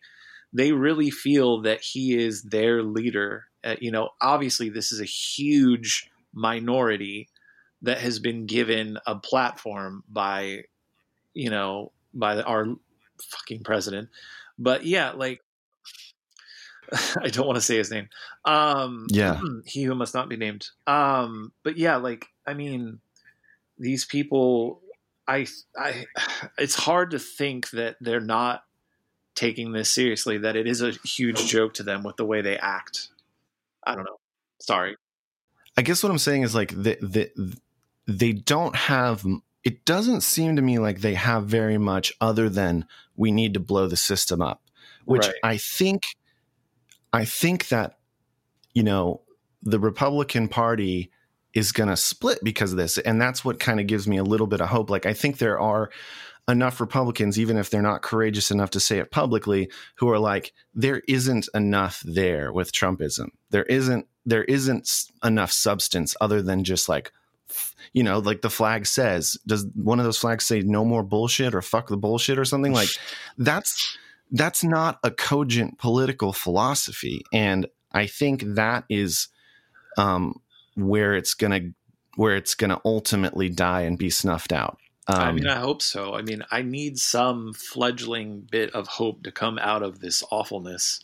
they 0.53 0.71
really 0.71 1.11
feel 1.11 1.61
that 1.63 1.81
he 1.81 2.17
is 2.17 2.43
their 2.43 2.81
leader. 2.81 3.45
Uh, 3.61 3.75
you 3.81 3.91
know, 3.91 4.11
obviously, 4.21 4.69
this 4.69 4.93
is 4.93 5.01
a 5.01 5.05
huge 5.05 6.09
minority, 6.33 7.27
that 7.81 7.99
has 7.99 8.19
been 8.19 8.45
given 8.45 8.97
a 9.05 9.15
platform 9.15 10.03
by, 10.09 10.63
you 11.33 11.49
know, 11.49 11.91
by 12.13 12.41
our 12.41 12.67
fucking 13.21 13.63
president. 13.63 14.09
But 14.57 14.85
yeah, 14.85 15.11
like 15.11 15.41
I 17.21 17.27
don't 17.27 17.45
want 17.45 17.57
to 17.57 17.61
say 17.61 17.77
his 17.77 17.91
name. 17.91 18.09
Um, 18.45 19.07
yeah, 19.09 19.39
he 19.65 19.83
who 19.83 19.95
must 19.95 20.13
not 20.13 20.29
be 20.29 20.37
named. 20.37 20.67
Um, 20.87 21.51
but 21.63 21.77
yeah, 21.77 21.97
like 21.97 22.27
I 22.45 22.53
mean, 22.53 22.99
these 23.77 24.05
people, 24.05 24.81
I, 25.27 25.47
I, 25.77 26.05
it's 26.57 26.75
hard 26.75 27.11
to 27.11 27.19
think 27.19 27.69
that 27.71 27.97
they're 28.01 28.19
not 28.19 28.63
taking 29.35 29.71
this 29.71 29.93
seriously. 29.93 30.37
That 30.39 30.55
it 30.55 30.67
is 30.67 30.81
a 30.81 30.91
huge 31.03 31.45
joke 31.47 31.75
to 31.75 31.83
them 31.83 32.03
with 32.03 32.17
the 32.17 32.25
way 32.25 32.41
they 32.41 32.57
act. 32.57 33.09
I 33.83 33.95
don't 33.95 34.03
know. 34.03 34.19
Sorry. 34.59 34.97
I 35.77 35.81
guess 35.81 36.03
what 36.03 36.11
I'm 36.11 36.17
saying 36.17 36.43
is 36.43 36.53
like 36.53 36.69
the, 36.71 36.97
the, 37.01 37.57
they 38.05 38.33
don't 38.33 38.75
have. 38.75 39.25
It 39.63 39.85
doesn't 39.85 40.21
seem 40.21 40.55
to 40.55 40.61
me 40.61 40.79
like 40.79 41.01
they 41.01 41.13
have 41.13 41.45
very 41.45 41.77
much 41.77 42.13
other 42.19 42.49
than 42.49 42.85
we 43.15 43.31
need 43.31 43.53
to 43.53 43.59
blow 43.59 43.87
the 43.87 43.97
system 43.97 44.41
up, 44.41 44.61
which 45.05 45.25
right. 45.25 45.35
I 45.43 45.57
think 45.57 46.03
I 47.11 47.25
think 47.25 47.69
that, 47.69 47.97
you 48.73 48.83
know, 48.83 49.21
the 49.63 49.79
Republican 49.79 50.47
Party 50.47 51.11
is 51.53 51.71
going 51.71 51.89
to 51.89 51.97
split 51.97 52.39
because 52.43 52.71
of 52.71 52.77
this. 52.77 52.97
And 52.99 53.19
that's 53.19 53.43
what 53.43 53.59
kind 53.59 53.79
of 53.79 53.87
gives 53.87 54.07
me 54.07 54.17
a 54.17 54.23
little 54.23 54.47
bit 54.47 54.61
of 54.61 54.69
hope. 54.69 54.89
Like, 54.89 55.05
I 55.05 55.13
think 55.13 55.37
there 55.37 55.59
are 55.59 55.89
enough 56.47 56.79
Republicans, 56.79 57.39
even 57.39 57.57
if 57.57 57.69
they're 57.69 57.81
not 57.81 58.01
courageous 58.01 58.51
enough 58.51 58.69
to 58.71 58.79
say 58.79 58.99
it 58.99 59.11
publicly, 59.11 59.71
who 59.95 60.09
are 60.09 60.19
like, 60.19 60.53
there 60.73 61.01
isn't 61.07 61.49
enough 61.53 62.01
there 62.05 62.53
with 62.53 62.71
Trumpism. 62.71 63.29
There 63.49 63.63
isn't, 63.63 64.07
there 64.25 64.43
isn't 64.43 64.89
enough 65.23 65.51
substance 65.51 66.15
other 66.21 66.41
than 66.41 66.63
just 66.63 66.87
like, 66.87 67.11
you 67.93 68.03
know, 68.03 68.19
like 68.19 68.41
the 68.41 68.49
flag 68.49 68.85
says, 68.85 69.37
does 69.47 69.65
one 69.73 69.99
of 69.99 70.05
those 70.05 70.19
flags 70.19 70.45
say 70.45 70.61
no 70.61 70.85
more 70.85 71.03
bullshit 71.03 71.55
or 71.55 71.61
fuck 71.61 71.87
the 71.87 71.97
bullshit 71.97 72.37
or 72.37 72.45
something? 72.45 72.73
Like 72.73 72.89
that's, 73.37 73.97
that's 74.31 74.63
not 74.63 74.99
a 75.03 75.11
cogent 75.11 75.77
political 75.77 76.33
philosophy. 76.33 77.23
And 77.33 77.67
I 77.91 78.05
think 78.05 78.43
that 78.55 78.83
is 78.89 79.27
um, 79.97 80.41
where 80.75 81.15
it's 81.15 81.33
gonna 81.33 81.71
where 82.15 82.35
it's 82.35 82.55
gonna 82.55 82.79
ultimately 82.85 83.49
die 83.49 83.81
and 83.81 83.97
be 83.97 84.09
snuffed 84.09 84.51
out. 84.51 84.77
Um, 85.07 85.19
I 85.19 85.31
mean, 85.31 85.47
I 85.47 85.59
hope 85.59 85.81
so. 85.81 86.13
I 86.13 86.21
mean, 86.21 86.43
I 86.51 86.61
need 86.61 86.99
some 86.99 87.53
fledgling 87.53 88.47
bit 88.51 88.75
of 88.75 88.87
hope 88.87 89.23
to 89.23 89.31
come 89.31 89.57
out 89.57 89.81
of 89.81 89.99
this 89.99 90.23
awfulness. 90.29 90.99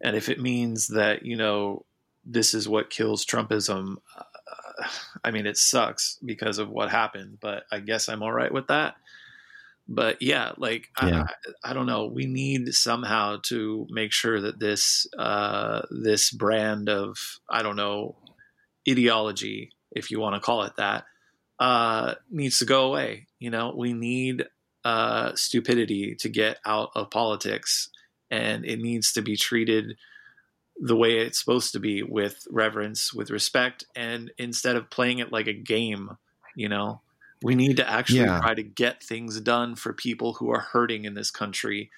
And 0.00 0.16
if 0.16 0.28
it 0.28 0.40
means 0.40 0.88
that, 0.88 1.24
you 1.24 1.36
know, 1.36 1.84
this 2.24 2.54
is 2.54 2.68
what 2.68 2.88
kills 2.88 3.26
Trumpism, 3.26 3.96
uh, 4.16 4.84
I 5.24 5.32
mean, 5.32 5.46
it 5.46 5.56
sucks 5.56 6.18
because 6.24 6.58
of 6.58 6.70
what 6.70 6.90
happened, 6.90 7.38
but 7.40 7.64
I 7.72 7.80
guess 7.80 8.08
I'm 8.08 8.22
all 8.22 8.32
right 8.32 8.52
with 8.52 8.68
that 8.68 8.94
but 9.90 10.22
yeah 10.22 10.52
like 10.56 10.88
yeah. 11.02 11.26
I, 11.64 11.70
I, 11.70 11.72
don't 11.74 11.86
know 11.86 12.06
we 12.06 12.24
need 12.24 12.72
somehow 12.72 13.38
to 13.48 13.88
make 13.90 14.12
sure 14.12 14.40
that 14.40 14.60
this 14.60 15.06
uh, 15.18 15.82
this 15.90 16.30
brand 16.30 16.88
of 16.88 17.18
i 17.50 17.62
don't 17.62 17.76
know 17.76 18.16
ideology 18.88 19.70
if 19.90 20.10
you 20.10 20.20
want 20.20 20.36
to 20.36 20.40
call 20.40 20.62
it 20.62 20.72
that 20.76 21.04
uh, 21.58 22.14
needs 22.30 22.60
to 22.60 22.64
go 22.64 22.86
away 22.86 23.26
you 23.40 23.50
know 23.50 23.74
we 23.76 23.92
need 23.92 24.46
uh, 24.84 25.34
stupidity 25.34 26.14
to 26.20 26.28
get 26.28 26.58
out 26.64 26.90
of 26.94 27.10
politics 27.10 27.90
and 28.30 28.64
it 28.64 28.78
needs 28.78 29.12
to 29.12 29.22
be 29.22 29.36
treated 29.36 29.96
the 30.82 30.96
way 30.96 31.18
it's 31.18 31.38
supposed 31.38 31.72
to 31.72 31.80
be 31.80 32.02
with 32.02 32.46
reverence 32.50 33.12
with 33.12 33.28
respect 33.28 33.84
and 33.96 34.30
instead 34.38 34.76
of 34.76 34.88
playing 34.88 35.18
it 35.18 35.32
like 35.32 35.48
a 35.48 35.52
game 35.52 36.10
you 36.54 36.68
know 36.68 37.02
we 37.42 37.54
need 37.54 37.76
to 37.78 37.88
actually 37.88 38.20
yeah. 38.20 38.40
try 38.40 38.54
to 38.54 38.62
get 38.62 39.02
things 39.02 39.40
done 39.40 39.74
for 39.74 39.92
people 39.92 40.34
who 40.34 40.50
are 40.50 40.60
hurting 40.60 41.04
in 41.04 41.14
this 41.14 41.30
country. 41.30 41.90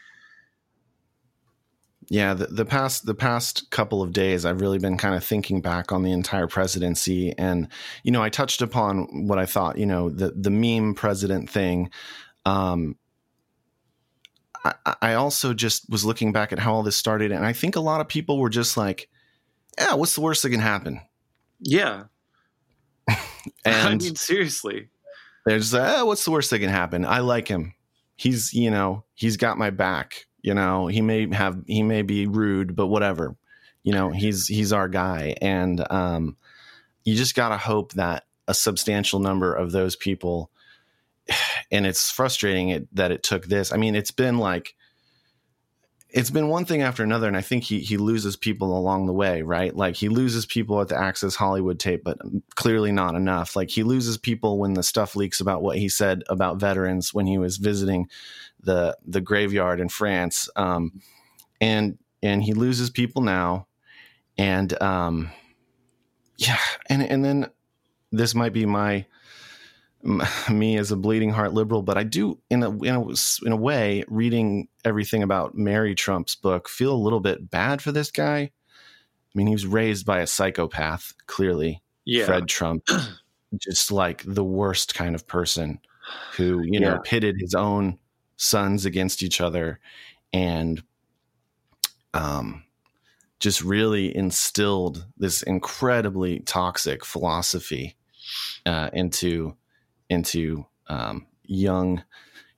Yeah, 2.08 2.34
the, 2.34 2.46
the 2.46 2.64
past 2.64 3.06
the 3.06 3.14
past 3.14 3.70
couple 3.70 4.02
of 4.02 4.12
days, 4.12 4.44
I've 4.44 4.60
really 4.60 4.78
been 4.78 4.98
kind 4.98 5.14
of 5.14 5.24
thinking 5.24 5.60
back 5.60 5.92
on 5.92 6.02
the 6.02 6.12
entire 6.12 6.46
presidency, 6.46 7.32
and 7.38 7.68
you 8.02 8.12
know, 8.12 8.22
I 8.22 8.28
touched 8.28 8.60
upon 8.60 9.26
what 9.26 9.38
I 9.38 9.46
thought, 9.46 9.78
you 9.78 9.86
know, 9.86 10.10
the 10.10 10.32
the 10.32 10.50
meme 10.50 10.94
president 10.94 11.48
thing. 11.48 11.90
Um, 12.44 12.96
I, 14.64 14.74
I 15.00 15.14
also 15.14 15.54
just 15.54 15.88
was 15.90 16.04
looking 16.04 16.32
back 16.32 16.52
at 16.52 16.58
how 16.58 16.74
all 16.74 16.82
this 16.82 16.96
started, 16.96 17.32
and 17.32 17.46
I 17.46 17.52
think 17.52 17.76
a 17.76 17.80
lot 17.80 18.00
of 18.00 18.08
people 18.08 18.38
were 18.38 18.50
just 18.50 18.76
like, 18.76 19.08
"Yeah, 19.78 19.94
what's 19.94 20.14
the 20.14 20.20
worst 20.20 20.42
that 20.42 20.50
can 20.50 20.60
happen?" 20.60 21.00
Yeah, 21.60 22.04
and 23.64 23.88
I 23.88 23.94
mean, 23.94 24.16
seriously, 24.16 24.88
they're 25.44 25.58
just 25.58 25.72
like, 25.72 25.98
oh, 25.98 26.06
what's 26.06 26.24
the 26.24 26.30
worst 26.30 26.50
that 26.50 26.58
can 26.60 26.68
happen? 26.68 27.04
I 27.04 27.18
like 27.18 27.48
him. 27.48 27.74
He's, 28.16 28.52
you 28.52 28.70
know, 28.70 29.04
he's 29.14 29.36
got 29.36 29.58
my 29.58 29.70
back. 29.70 30.26
You 30.42 30.54
know, 30.54 30.86
he 30.86 31.00
may 31.00 31.32
have, 31.32 31.62
he 31.66 31.82
may 31.82 32.02
be 32.02 32.26
rude, 32.26 32.76
but 32.76 32.88
whatever. 32.88 33.36
You 33.84 33.92
know, 33.92 34.10
he's 34.10 34.46
he's 34.46 34.72
our 34.72 34.88
guy, 34.88 35.34
and 35.42 35.84
um, 35.90 36.36
you 37.04 37.16
just 37.16 37.34
gotta 37.34 37.56
hope 37.56 37.92
that 37.94 38.26
a 38.46 38.54
substantial 38.54 39.18
number 39.18 39.52
of 39.54 39.72
those 39.72 39.96
people. 39.96 40.50
And 41.70 41.86
it's 41.86 42.10
frustrating 42.10 42.68
it, 42.68 42.94
that 42.94 43.12
it 43.12 43.22
took 43.22 43.46
this. 43.46 43.72
I 43.72 43.78
mean, 43.78 43.94
it's 43.94 44.10
been 44.10 44.36
like 44.36 44.74
it's 46.22 46.30
been 46.30 46.46
one 46.46 46.64
thing 46.64 46.82
after 46.82 47.02
another, 47.02 47.26
and 47.26 47.36
I 47.36 47.40
think 47.40 47.64
he 47.64 47.80
he 47.80 47.96
loses 47.96 48.36
people 48.36 48.78
along 48.78 49.06
the 49.06 49.12
way, 49.12 49.42
right? 49.42 49.74
Like 49.74 49.96
he 49.96 50.08
loses 50.08 50.46
people 50.46 50.80
at 50.80 50.86
the 50.86 50.96
Access 50.96 51.34
Hollywood 51.34 51.80
tape, 51.80 52.04
but 52.04 52.16
clearly 52.54 52.92
not 52.92 53.16
enough. 53.16 53.56
Like 53.56 53.70
he 53.70 53.82
loses 53.82 54.18
people 54.18 54.60
when 54.60 54.74
the 54.74 54.84
stuff 54.84 55.16
leaks 55.16 55.40
about 55.40 55.62
what 55.62 55.78
he 55.78 55.88
said 55.88 56.22
about 56.28 56.58
veterans 56.58 57.12
when 57.12 57.26
he 57.26 57.38
was 57.38 57.56
visiting 57.56 58.08
the 58.62 58.96
the 59.04 59.20
graveyard 59.20 59.80
in 59.80 59.88
France, 59.88 60.48
um, 60.54 61.00
and 61.60 61.98
and 62.22 62.44
he 62.44 62.52
loses 62.52 62.88
people 62.88 63.22
now, 63.22 63.66
and 64.38 64.80
um, 64.80 65.28
yeah, 66.36 66.60
and 66.88 67.02
and 67.02 67.24
then 67.24 67.50
this 68.12 68.32
might 68.32 68.52
be 68.52 68.64
my 68.64 69.06
me 70.50 70.76
as 70.76 70.90
a 70.90 70.96
bleeding 70.96 71.30
heart 71.30 71.52
liberal, 71.52 71.82
but 71.82 71.96
I 71.96 72.02
do, 72.02 72.38
in 72.50 72.62
a, 72.62 72.70
in 72.82 72.94
a 72.94 73.06
in 73.46 73.52
a 73.52 73.56
way, 73.56 74.04
reading 74.08 74.68
everything 74.84 75.22
about 75.22 75.54
Mary 75.54 75.94
Trump's 75.94 76.34
book, 76.34 76.68
feel 76.68 76.92
a 76.92 76.94
little 76.94 77.20
bit 77.20 77.50
bad 77.50 77.80
for 77.80 77.92
this 77.92 78.10
guy. 78.10 78.38
I 78.40 78.50
mean, 79.34 79.46
he 79.46 79.54
was 79.54 79.66
raised 79.66 80.04
by 80.04 80.20
a 80.20 80.26
psychopath, 80.26 81.14
clearly. 81.26 81.82
Yeah. 82.04 82.26
Fred 82.26 82.48
Trump, 82.48 82.88
just 83.58 83.92
like 83.92 84.24
the 84.26 84.44
worst 84.44 84.94
kind 84.94 85.14
of 85.14 85.26
person 85.26 85.78
who, 86.36 86.62
you 86.62 86.80
know, 86.80 86.98
pitted 87.04 87.36
his 87.38 87.54
own 87.54 87.98
sons 88.36 88.84
against 88.84 89.22
each 89.22 89.40
other 89.40 89.78
and 90.32 90.82
um, 92.12 92.64
just 93.38 93.62
really 93.62 94.14
instilled 94.14 95.06
this 95.16 95.42
incredibly 95.42 96.40
toxic 96.40 97.04
philosophy 97.04 97.96
uh, 98.66 98.90
into 98.92 99.56
into 100.12 100.66
um, 100.88 101.26
young 101.44 102.04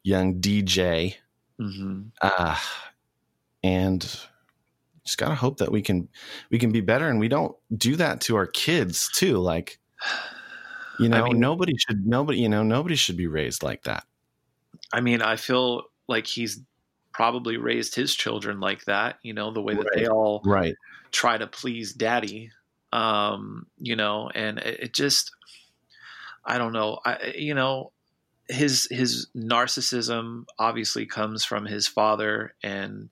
young 0.03 0.41
DJ, 0.41 1.15
mm-hmm. 1.59 2.03
uh, 2.21 2.59
and 3.63 4.03
just 5.05 5.19
gotta 5.19 5.35
hope 5.35 5.59
that 5.59 5.73
we 5.73 5.83
can 5.83 6.09
we 6.51 6.59
can 6.59 6.73
be 6.73 6.81
better, 6.81 7.09
and 7.09 7.19
we 7.19 7.29
don't 7.29 7.57
do 7.77 7.97
that 7.97 8.21
to 8.23 8.37
our 8.37 8.47
kids 8.47 9.09
too. 9.15 9.39
Like, 9.39 9.79
you 11.01 11.09
know, 11.09 11.25
I 11.25 11.29
mean, 11.29 11.41
nobody 11.41 11.75
should 11.77 12.07
nobody 12.07 12.39
you 12.41 12.49
know 12.49 12.63
nobody 12.63 12.97
should 12.97 13.17
be 13.17 13.27
raised 13.27 13.63
like 13.63 13.85
that. 13.85 14.05
I 14.93 15.01
mean, 15.01 15.23
I 15.23 15.37
feel 15.37 15.85
like 16.09 16.27
he's 16.27 16.61
probably 17.13 17.57
raised 17.57 17.95
his 17.95 18.15
children 18.15 18.61
like 18.61 18.85
that. 18.85 19.19
You 19.23 19.33
know, 19.33 19.53
the 19.53 19.63
way 19.63 19.75
that 19.75 19.85
right. 19.85 19.97
they 19.97 20.09
all 20.09 20.43
right 20.45 20.75
try 21.15 21.39
to 21.39 21.47
please 21.47 21.93
daddy. 21.95 22.51
Um, 22.93 23.67
you 23.79 23.97
know, 23.97 24.31
and 24.35 24.59
it, 24.59 24.81
it 24.81 24.95
just 24.95 25.33
I 26.45 26.59
don't 26.59 26.73
know. 26.73 26.99
I 27.05 27.35
you 27.37 27.55
know 27.55 27.93
his 28.49 28.89
his 28.91 29.29
narcissism 29.37 30.45
obviously 30.59 31.07
comes 31.07 31.45
from 31.45 31.65
his 31.65 31.87
father 31.87 32.55
and 32.63 33.09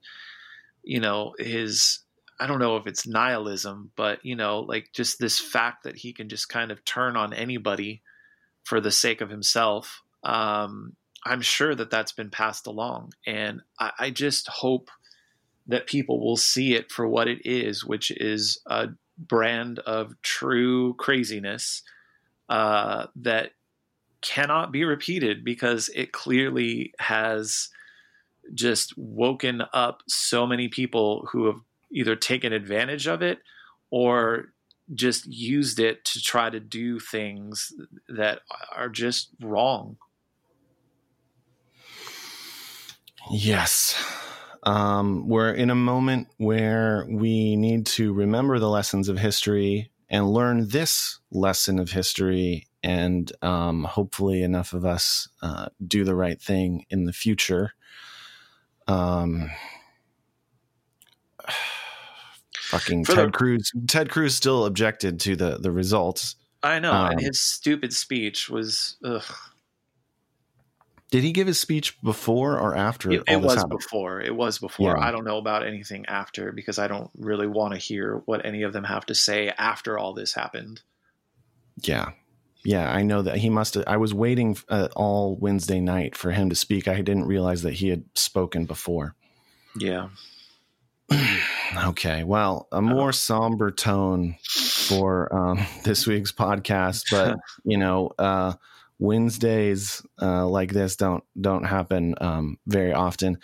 you 0.83 1.01
know 1.01 1.35
his 1.39 2.01
I 2.43 2.47
don't 2.47 2.59
know 2.59 2.77
if 2.77 2.89
it's 2.89 3.07
nihilism, 3.07 3.93
but 3.95 4.25
you 4.25 4.35
know, 4.35 4.61
like 4.61 4.89
just 4.93 5.21
this 5.21 5.39
fact 5.39 5.85
that 5.85 5.97
he 5.97 6.13
can 6.13 6.29
just 6.29 6.49
kind 6.49 6.73
of 6.73 6.85
turn 6.85 7.17
on 7.17 7.33
anybody 7.33 8.03
for 8.65 8.81
the 8.81 8.91
sake 8.91 9.21
of 9.21 9.31
himself. 9.31 10.03
Um, 10.25 10.97
I'm 11.25 11.41
sure 11.41 11.73
that 11.73 11.91
that's 11.91 12.11
been 12.11 12.31
passed 12.31 12.67
along, 12.67 13.13
and 13.29 13.61
I, 13.79 13.93
I, 13.99 14.11
just 14.11 14.49
hope 14.49 14.91
that 15.69 15.87
people 15.87 16.19
will 16.19 16.37
see 16.37 16.75
it 16.75 16.91
for 16.91 17.07
what 17.07 17.29
it 17.29 17.43
is, 17.45 17.85
which 17.85 18.11
is 18.11 18.61
a 18.67 18.89
brand 19.19 19.79
of 19.81 20.21
true 20.23 20.95
craziness 20.95 21.85
uh, 22.53 23.07
that 23.17 23.53
cannot 24.21 24.73
be 24.73 24.85
repeated 24.85 25.43
because 25.43 25.89
it 25.95 26.13
clearly 26.13 26.93
has 26.99 27.71
just 28.53 28.93
woken 28.99 29.63
up 29.73 30.03
so 30.07 30.47
many 30.47 30.69
people 30.69 31.27
who 31.33 31.47
have 31.47 31.57
either 31.91 32.15
taken 32.15 32.53
advantage 32.53 33.07
of 33.07 33.23
it 33.23 33.39
or 33.91 34.53
just 34.93 35.25
used 35.27 35.81
it 35.81 36.05
to 36.05 36.21
try 36.21 36.51
to 36.51 36.61
do 36.61 37.01
things 37.01 37.73
that 38.11 38.41
are 38.77 38.91
just 38.91 39.31
wrong. 39.41 39.97
Yes. 43.31 43.97
Um, 44.63 45.27
we're 45.27 45.55
in 45.55 45.71
a 45.71 45.75
moment 45.75 46.29
where 46.37 47.07
we 47.09 47.57
need 47.57 47.87
to 47.87 48.13
remember 48.13 48.59
the 48.59 48.69
lessons 48.69 49.09
of 49.09 49.19
history 49.19 49.92
and 50.13 50.31
learn 50.31 50.69
this 50.69 51.19
lesson 51.33 51.81
of 51.81 51.91
history. 51.91 52.69
And 52.85 53.33
um, 53.43 53.85
hopefully, 53.85 54.43
enough 54.43 54.73
of 54.73 54.85
us 54.85 55.29
uh, 55.43 55.67
do 55.85 56.05
the 56.05 56.15
right 56.15 56.41
thing 56.41 56.85
in 56.91 57.05
the 57.05 57.13
future. 57.13 57.73
Um, 58.87 59.51
fucking 62.59 63.05
For 63.05 63.15
Ted 63.15 63.29
the- 63.29 63.33
Cruz. 63.33 63.73
Ted 63.89 64.11
Cruz 64.11 64.35
still 64.35 64.67
objected 64.67 65.19
to 65.21 65.37
the 65.37 65.59
the 65.59 65.71
results. 65.73 66.37
I 66.63 66.79
know, 66.79 66.93
um, 66.93 67.13
and 67.13 67.21
his 67.21 67.41
stupid 67.41 67.93
speech 67.93 68.49
was. 68.49 68.97
Ugh. 69.05 69.23
Did 71.13 71.25
he 71.25 71.33
give 71.33 71.47
his 71.47 71.61
speech 71.61 72.01
before 72.03 72.59
or 72.59 72.75
after? 72.75 73.13
It, 73.13 73.25
it 73.29 73.37
was 73.37 73.57
happened? 73.57 73.79
before. 73.79 74.23
It 74.23 74.35
was 74.35 74.59
before. 74.59 74.97
Yeah. 74.97 75.07
I 75.07 75.11
don't 75.11 75.27
know 75.27 75.37
about 75.37 75.65
anything 75.65 76.07
after 76.07 76.53
because 76.53 76.79
I 76.79 76.89
don't 76.89 77.11
really 77.19 77.47
want 77.47 77.75
to 77.75 77.79
hear 77.79 78.23
what 78.25 78.47
any 78.47 78.63
of 78.63 78.73
them 78.73 78.85
have 78.85 79.05
to 79.07 79.15
say 79.15 79.53
after 79.59 79.99
all 79.99 80.15
this 80.15 80.33
happened. 80.33 80.81
Yeah. 81.83 82.13
Yeah, 82.65 82.91
I 82.91 83.03
know 83.03 83.21
that 83.21 83.37
he 83.37 83.51
must 83.51 83.75
have. 83.75 83.85
I 83.87 83.99
was 83.99 84.15
waiting 84.15 84.57
uh, 84.71 84.89
all 84.97 85.37
Wednesday 85.37 85.81
night 85.81 86.17
for 86.17 86.31
him 86.31 86.49
to 86.49 86.57
speak. 86.57 86.89
I 86.89 87.03
didn't 87.03 87.27
realize 87.27 87.61
that 87.61 87.75
he 87.75 87.91
had 87.91 88.05
spoken 88.15 88.65
before. 88.65 89.15
Yeah. 89.77 90.09
okay. 91.89 92.25
Well, 92.25 92.69
a 92.73 92.81
more 92.81 93.13
somber 93.13 93.71
tone 93.71 94.37
for 94.49 95.35
um, 95.35 95.61
this 95.85 96.07
week's 96.07 96.33
podcast, 96.33 97.03
but, 97.11 97.37
you 97.65 97.77
know, 97.77 98.13
uh, 98.19 98.55
Wednesdays 99.03 100.01
uh, 100.23 100.47
like 100.47 100.73
this 100.73 100.95
don't 100.95 101.25
don't 101.41 101.65
happen 101.65 102.15
um, 102.21 102.57
very 102.69 102.93
often. 102.93 103.39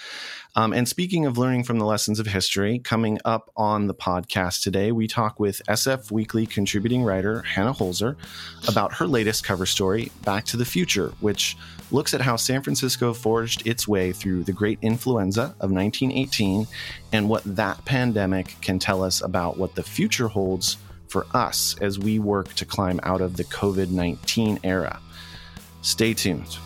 Um, 0.54 0.72
and 0.72 0.88
speaking 0.88 1.26
of 1.26 1.36
learning 1.36 1.64
from 1.64 1.80
the 1.80 1.84
lessons 1.84 2.20
of 2.20 2.28
history, 2.28 2.78
coming 2.78 3.18
up 3.24 3.50
on 3.56 3.88
the 3.88 3.94
podcast 3.94 4.62
today, 4.62 4.92
we 4.92 5.08
talk 5.08 5.40
with 5.40 5.60
SF 5.66 6.12
Weekly 6.12 6.46
contributing 6.46 7.02
writer 7.02 7.42
Hannah 7.42 7.74
Holzer 7.74 8.14
about 8.68 8.94
her 8.94 9.06
latest 9.08 9.44
cover 9.44 9.66
story, 9.66 10.12
Back 10.22 10.44
to 10.44 10.56
the 10.56 10.64
Future, 10.64 11.12
which 11.18 11.56
looks 11.90 12.14
at 12.14 12.20
how 12.20 12.36
San 12.36 12.62
Francisco 12.62 13.12
forged 13.12 13.66
its 13.66 13.88
way 13.88 14.12
through 14.12 14.44
the 14.44 14.52
great 14.52 14.78
influenza 14.80 15.56
of 15.60 15.72
1918 15.72 16.68
and 17.12 17.28
what 17.28 17.42
that 17.56 17.84
pandemic 17.84 18.54
can 18.60 18.78
tell 18.78 19.02
us 19.02 19.22
about 19.22 19.58
what 19.58 19.74
the 19.74 19.82
future 19.82 20.28
holds 20.28 20.76
for 21.08 21.26
us 21.34 21.74
as 21.80 21.98
we 21.98 22.20
work 22.20 22.54
to 22.54 22.64
climb 22.64 23.00
out 23.02 23.20
of 23.20 23.36
the 23.36 23.44
COVID 23.44 23.90
19 23.90 24.60
era. 24.62 25.00
Stay 25.82 26.14
tuned. 26.14 26.58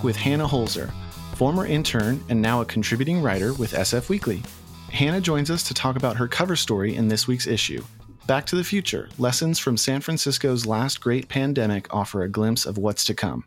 Back 0.00 0.04
with 0.04 0.16
Hannah 0.16 0.48
Holzer, 0.48 0.90
former 1.34 1.66
intern 1.66 2.24
and 2.30 2.40
now 2.40 2.62
a 2.62 2.64
contributing 2.64 3.20
writer 3.20 3.52
with 3.52 3.74
SF 3.74 4.08
Weekly. 4.08 4.42
Hannah 4.90 5.20
joins 5.20 5.50
us 5.50 5.62
to 5.64 5.74
talk 5.74 5.96
about 5.96 6.16
her 6.16 6.26
cover 6.26 6.56
story 6.56 6.96
in 6.96 7.08
this 7.08 7.28
week's 7.28 7.46
issue. 7.46 7.84
Back 8.26 8.46
to 8.46 8.56
the 8.56 8.64
Future 8.64 9.10
Lessons 9.18 9.58
from 9.58 9.76
San 9.76 10.00
Francisco's 10.00 10.64
Last 10.64 11.02
Great 11.02 11.28
Pandemic 11.28 11.92
offer 11.94 12.22
a 12.22 12.30
glimpse 12.30 12.64
of 12.64 12.78
what's 12.78 13.04
to 13.04 13.14
come. 13.14 13.44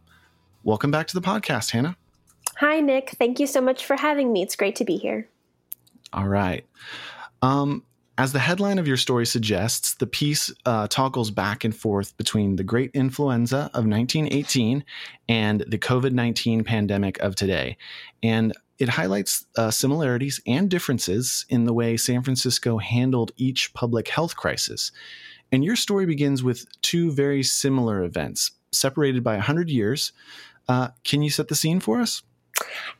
Welcome 0.64 0.92
back 0.92 1.08
to 1.08 1.20
the 1.20 1.26
podcast, 1.26 1.72
Hannah. 1.72 1.98
Hi, 2.58 2.82
Nick. 2.82 3.16
Thank 3.18 3.40
you 3.40 3.48
so 3.48 3.60
much 3.60 3.84
for 3.84 3.96
having 3.96 4.32
me. 4.32 4.44
It's 4.44 4.56
great 4.56 4.76
to 4.76 4.86
be 4.86 4.98
here. 4.98 5.28
All 6.12 6.28
right. 6.28 6.68
Um, 7.42 7.84
as 8.18 8.32
the 8.32 8.40
headline 8.40 8.78
of 8.78 8.88
your 8.88 8.98
story 8.98 9.26
suggests, 9.26 9.96
the 9.96 10.06
piece 10.06 10.54
uh, 10.66 10.88
toggles 10.88 11.32
back 11.32 11.64
and 11.64 11.76
forth 11.76 12.16
between 12.18 12.56
the 12.56 12.64
great 12.64 12.92
influenza 12.94 13.72
of 13.74 13.88
1918 13.88 14.84
and 15.28 15.62
the 15.68 15.80
COVID 15.80 16.12
19 16.12 16.64
pandemic 16.64 17.20
of 17.20 17.36
today. 17.36 17.78
And 18.22 18.54
it 18.78 18.90
highlights 18.90 19.46
uh, 19.58 19.72
similarities 19.72 20.42
and 20.46 20.70
differences 20.70 21.46
in 21.50 21.66
the 21.66 21.74
way 21.74 21.98
San 21.98 22.22
Francisco 22.22 22.78
handled 22.78 23.32
each 23.38 23.74
public 23.74 24.10
health 24.10 24.36
crisis. 24.36 24.92
And 25.52 25.64
your 25.64 25.76
story 25.76 26.06
begins 26.06 26.44
with 26.44 26.66
two 26.82 27.12
very 27.12 27.44
similar 27.44 28.04
events, 28.04 28.52
separated 28.72 29.24
by 29.24 29.34
100 29.34 29.70
years. 29.70 30.12
Uh, 30.68 30.90
can 31.04 31.22
you 31.22 31.30
set 31.30 31.48
the 31.48 31.56
scene 31.56 31.80
for 31.80 32.00
us? 32.00 32.24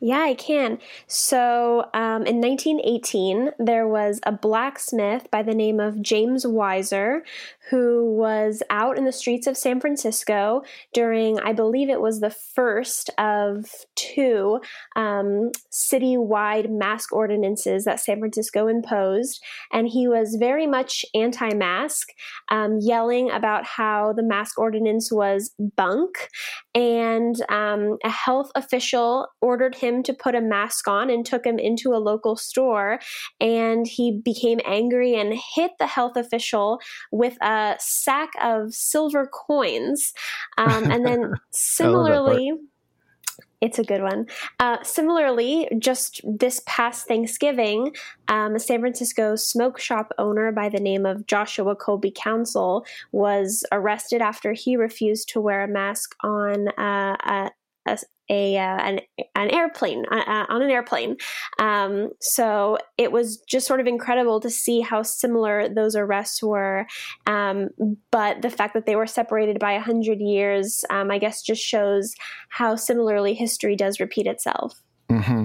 Yeah, 0.00 0.20
I 0.20 0.34
can. 0.34 0.78
So, 1.06 1.88
um, 1.94 2.26
in 2.26 2.40
1918, 2.40 3.50
there 3.58 3.86
was 3.86 4.20
a 4.24 4.32
blacksmith 4.32 5.30
by 5.30 5.42
the 5.42 5.54
name 5.54 5.78
of 5.78 6.02
James 6.02 6.44
Weiser 6.44 7.20
who 7.70 8.14
was 8.14 8.62
out 8.68 8.98
in 8.98 9.04
the 9.04 9.12
streets 9.12 9.46
of 9.46 9.56
San 9.56 9.80
Francisco 9.80 10.62
during, 10.92 11.38
I 11.40 11.52
believe 11.52 11.88
it 11.88 12.00
was 12.00 12.20
the 12.20 12.30
first 12.30 13.10
of 13.16 13.66
two 13.94 14.60
um, 14.96 15.50
citywide 15.72 16.68
mask 16.70 17.12
ordinances 17.12 17.84
that 17.84 18.00
San 18.00 18.18
Francisco 18.18 18.66
imposed. 18.66 19.42
And 19.72 19.88
he 19.88 20.08
was 20.08 20.36
very 20.38 20.66
much 20.66 21.06
anti 21.14 21.54
mask, 21.54 22.08
um, 22.50 22.78
yelling 22.80 23.30
about 23.30 23.64
how 23.64 24.12
the 24.12 24.22
mask 24.22 24.58
ordinance 24.58 25.10
was 25.10 25.54
bunk. 25.76 26.28
And 26.74 27.36
um, 27.50 27.98
a 28.04 28.10
health 28.10 28.50
official 28.54 29.28
ordered 29.40 29.74
him 29.74 30.02
to 30.04 30.12
put 30.12 30.34
a 30.34 30.40
mask 30.40 30.88
on 30.88 31.08
and 31.08 31.24
took 31.24 31.46
him 31.46 31.58
into 31.58 31.90
a 31.90 32.02
local 32.02 32.36
store. 32.36 32.98
And 33.40 33.86
he 33.86 34.20
became 34.24 34.60
angry 34.64 35.14
and 35.14 35.34
hit 35.54 35.72
the 35.78 35.86
health 35.86 36.16
official 36.16 36.80
with 37.12 37.36
a 37.42 37.76
sack 37.78 38.30
of 38.42 38.74
silver 38.74 39.30
coins. 39.32 40.12
Um, 40.58 40.90
and 40.90 41.06
then 41.06 41.34
similarly, 41.52 42.52
it's 43.64 43.78
a 43.78 43.82
good 43.82 44.02
one. 44.02 44.26
Uh, 44.60 44.76
similarly, 44.82 45.66
just 45.78 46.20
this 46.22 46.60
past 46.66 47.08
Thanksgiving, 47.08 47.96
um, 48.28 48.54
a 48.56 48.60
San 48.60 48.80
Francisco 48.80 49.36
smoke 49.36 49.80
shop 49.80 50.12
owner 50.18 50.52
by 50.52 50.68
the 50.68 50.78
name 50.78 51.06
of 51.06 51.26
Joshua 51.26 51.74
Colby 51.74 52.12
Council 52.14 52.84
was 53.12 53.64
arrested 53.72 54.20
after 54.20 54.52
he 54.52 54.76
refused 54.76 55.30
to 55.30 55.40
wear 55.40 55.64
a 55.64 55.68
mask 55.68 56.14
on 56.22 56.68
uh, 56.78 57.16
a, 57.24 57.50
a, 57.86 57.98
a 58.30 58.56
uh, 58.56 58.60
an, 58.60 59.00
an 59.34 59.50
airplane 59.50 60.04
uh, 60.10 60.24
uh, 60.26 60.46
on 60.48 60.62
an 60.62 60.70
airplane. 60.70 61.16
Um, 61.58 62.10
so 62.20 62.78
it 62.96 63.12
was 63.12 63.38
just 63.48 63.66
sort 63.66 63.80
of 63.80 63.86
incredible 63.86 64.40
to 64.40 64.50
see 64.50 64.80
how 64.80 65.02
similar 65.02 65.68
those 65.68 65.94
arrests 65.94 66.42
were. 66.42 66.86
Um, 67.26 67.68
but 68.10 68.42
the 68.42 68.50
fact 68.50 68.74
that 68.74 68.86
they 68.86 68.96
were 68.96 69.06
separated 69.06 69.58
by 69.58 69.72
a 69.72 69.80
hundred 69.80 70.20
years, 70.20 70.84
um, 70.90 71.10
I 71.10 71.18
guess, 71.18 71.42
just 71.42 71.62
shows 71.62 72.14
how 72.48 72.76
similarly 72.76 73.34
history 73.34 73.76
does 73.76 74.00
repeat 74.00 74.26
itself. 74.26 74.80
Mm-hmm. 75.10 75.44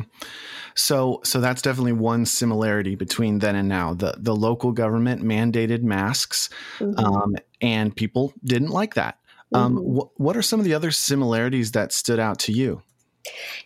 So, 0.75 1.19
so 1.23 1.41
that's 1.41 1.62
definitely 1.62 1.93
one 1.93 2.25
similarity 2.25 2.95
between 2.95 3.39
then 3.39 3.56
and 3.56 3.67
now. 3.67 3.93
The 3.93 4.15
the 4.17 4.36
local 4.36 4.71
government 4.71 5.21
mandated 5.21 5.84
masks, 5.84 6.49
mm-hmm. 6.80 6.97
um, 6.97 7.36
and 7.62 7.93
people 7.93 8.34
didn't 8.45 8.69
like 8.69 8.93
that. 8.93 9.18
Um, 9.53 9.77
mm-hmm. 9.77 9.97
wh- 9.97 10.19
what 10.19 10.38
are 10.38 10.41
some 10.41 10.59
of 10.59 10.65
the 10.65 10.73
other 10.73 10.91
similarities 10.91 11.71
that 11.71 11.91
stood 11.91 12.19
out 12.19 12.39
to 12.39 12.51
you? 12.51 12.81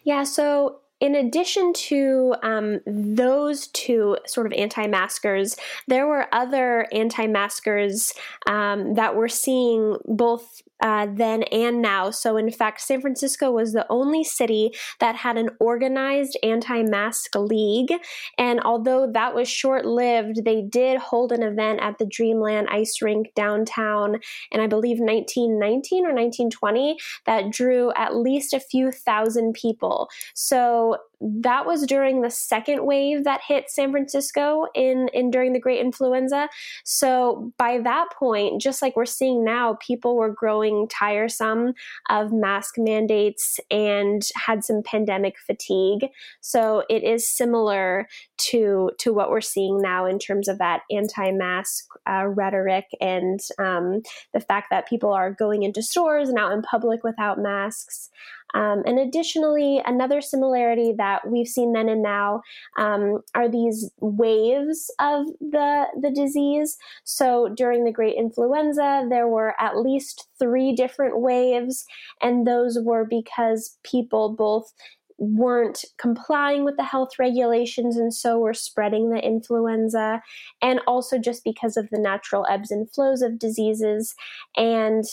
Yeah, 0.03 0.23
so 0.23 0.79
in 1.03 1.15
addition 1.15 1.73
to 1.73 2.33
um, 2.43 2.79
those 2.87 3.67
two 3.67 4.17
sort 4.25 4.45
of 4.45 4.53
anti 4.53 4.87
maskers, 4.87 5.57
there 5.87 6.07
were 6.07 6.33
other 6.33 6.87
anti 6.93 7.27
maskers 7.27 8.13
um, 8.47 8.93
that 8.93 9.15
were 9.15 9.27
seeing 9.27 9.97
both 10.05 10.61
uh, 10.81 11.07
then 11.13 11.43
and 11.43 11.81
now. 11.81 12.09
So, 12.09 12.37
in 12.37 12.51
fact, 12.51 12.81
San 12.81 13.01
Francisco 13.01 13.51
was 13.51 13.73
the 13.73 13.85
only 13.89 14.23
city 14.23 14.71
that 14.99 15.15
had 15.15 15.37
an 15.37 15.49
organized 15.59 16.37
anti 16.43 16.83
mask 16.83 17.35
league. 17.35 17.93
And 18.37 18.59
although 18.61 19.09
that 19.11 19.35
was 19.35 19.49
short 19.49 19.85
lived, 19.85 20.43
they 20.45 20.61
did 20.61 20.99
hold 20.99 21.31
an 21.31 21.43
event 21.43 21.79
at 21.81 21.97
the 21.97 22.05
Dreamland 22.05 22.67
Ice 22.69 23.01
Rink 23.01 23.27
downtown 23.35 24.19
in, 24.51 24.59
I 24.59 24.67
believe, 24.67 24.99
1919 24.99 26.05
or 26.05 26.13
1920 26.13 26.97
that 27.25 27.51
drew 27.51 27.91
at 27.95 28.15
least 28.15 28.53
a 28.53 28.59
few 28.59 28.91
thousand 28.91 29.53
people. 29.53 30.09
So, 30.33 30.97
that 31.41 31.65
was 31.65 31.85
during 31.85 32.21
the 32.21 32.29
second 32.29 32.85
wave 32.85 33.23
that 33.23 33.41
hit 33.47 33.69
San 33.69 33.91
Francisco 33.91 34.67
in, 34.75 35.07
in 35.13 35.31
during 35.31 35.53
the 35.53 35.59
Great 35.59 35.79
Influenza. 35.79 36.49
So 36.83 37.53
by 37.57 37.79
that 37.79 38.07
point, 38.17 38.61
just 38.61 38.81
like 38.81 38.95
we're 38.95 39.05
seeing 39.05 39.43
now, 39.43 39.77
people 39.79 40.17
were 40.17 40.33
growing 40.33 40.87
tiresome 40.89 41.73
of 42.09 42.33
mask 42.33 42.75
mandates 42.77 43.59
and 43.71 44.21
had 44.35 44.63
some 44.63 44.83
pandemic 44.83 45.35
fatigue. 45.39 46.07
So 46.41 46.83
it 46.89 47.03
is 47.03 47.29
similar 47.29 48.07
to 48.37 48.91
to 48.99 49.13
what 49.13 49.29
we're 49.29 49.41
seeing 49.41 49.81
now 49.81 50.05
in 50.05 50.19
terms 50.19 50.47
of 50.47 50.57
that 50.57 50.81
anti-mask 50.91 51.85
uh, 52.09 52.25
rhetoric 52.27 52.85
and 52.99 53.39
um, 53.59 54.01
the 54.33 54.39
fact 54.39 54.67
that 54.71 54.87
people 54.87 55.13
are 55.13 55.31
going 55.31 55.63
into 55.63 55.81
stores 55.81 56.29
and 56.29 56.37
out 56.37 56.51
in 56.51 56.61
public 56.61 57.03
without 57.03 57.39
masks. 57.39 58.09
Um, 58.53 58.83
and 58.85 58.99
additionally, 58.99 59.81
another 59.85 60.21
similarity 60.21 60.93
that 60.97 61.27
we've 61.27 61.47
seen 61.47 61.73
then 61.73 61.89
and 61.89 62.03
now 62.03 62.41
um, 62.77 63.21
are 63.33 63.49
these 63.49 63.89
waves 63.99 64.93
of 64.99 65.25
the, 65.39 65.85
the 66.01 66.11
disease. 66.11 66.77
So 67.03 67.49
during 67.55 67.83
the 67.83 67.91
Great 67.91 68.15
Influenza, 68.17 69.05
there 69.09 69.27
were 69.27 69.55
at 69.59 69.77
least 69.77 70.27
three 70.39 70.73
different 70.73 71.19
waves, 71.19 71.85
and 72.21 72.45
those 72.45 72.77
were 72.81 73.05
because 73.05 73.77
people 73.83 74.35
both 74.35 74.71
weren't 75.19 75.85
complying 75.97 76.65
with 76.65 76.75
the 76.75 76.83
health 76.83 77.11
regulations 77.19 77.97
and 77.97 78.13
so 78.13 78.39
were 78.39 78.53
spreading 78.53 79.09
the 79.09 79.19
influenza, 79.19 80.21
and 80.61 80.81
also 80.87 81.17
just 81.17 81.43
because 81.43 81.77
of 81.77 81.89
the 81.91 81.99
natural 81.99 82.45
ebbs 82.49 82.71
and 82.71 82.91
flows 82.91 83.21
of 83.21 83.39
diseases. 83.39 84.15
And 84.57 85.05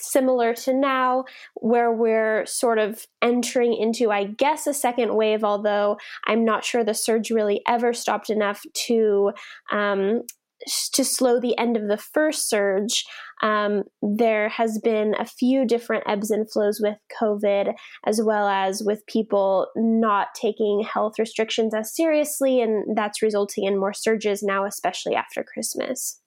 similar 0.00 0.54
to 0.54 0.72
now, 0.72 1.24
where 1.54 1.92
we're 1.92 2.46
sort 2.46 2.78
of 2.78 3.06
entering 3.22 3.74
into, 3.74 4.10
I 4.10 4.24
guess, 4.24 4.66
a 4.66 4.74
second 4.74 5.14
wave, 5.14 5.44
although 5.44 5.98
I'm 6.26 6.44
not 6.44 6.64
sure 6.64 6.84
the 6.84 6.94
surge 6.94 7.30
really 7.30 7.62
ever 7.66 7.92
stopped 7.92 8.30
enough 8.30 8.62
to 8.86 9.32
um, 9.72 10.22
to 10.92 11.04
slow 11.04 11.40
the 11.40 11.56
end 11.56 11.76
of 11.76 11.88
the 11.88 11.96
first 11.96 12.48
surge, 12.48 13.04
um, 13.42 13.84
there 14.02 14.48
has 14.48 14.80
been 14.82 15.14
a 15.18 15.24
few 15.24 15.64
different 15.64 16.04
ebbs 16.06 16.30
and 16.30 16.50
flows 16.50 16.80
with 16.80 16.96
COVID, 17.20 17.74
as 18.06 18.20
well 18.20 18.48
as 18.48 18.82
with 18.82 19.06
people 19.06 19.68
not 19.76 20.28
taking 20.34 20.82
health 20.82 21.14
restrictions 21.18 21.74
as 21.74 21.94
seriously, 21.94 22.60
and 22.60 22.96
that's 22.96 23.22
resulting 23.22 23.64
in 23.64 23.78
more 23.78 23.94
surges 23.94 24.42
now, 24.42 24.64
especially 24.64 25.14
after 25.14 25.44
Christmas 25.44 26.20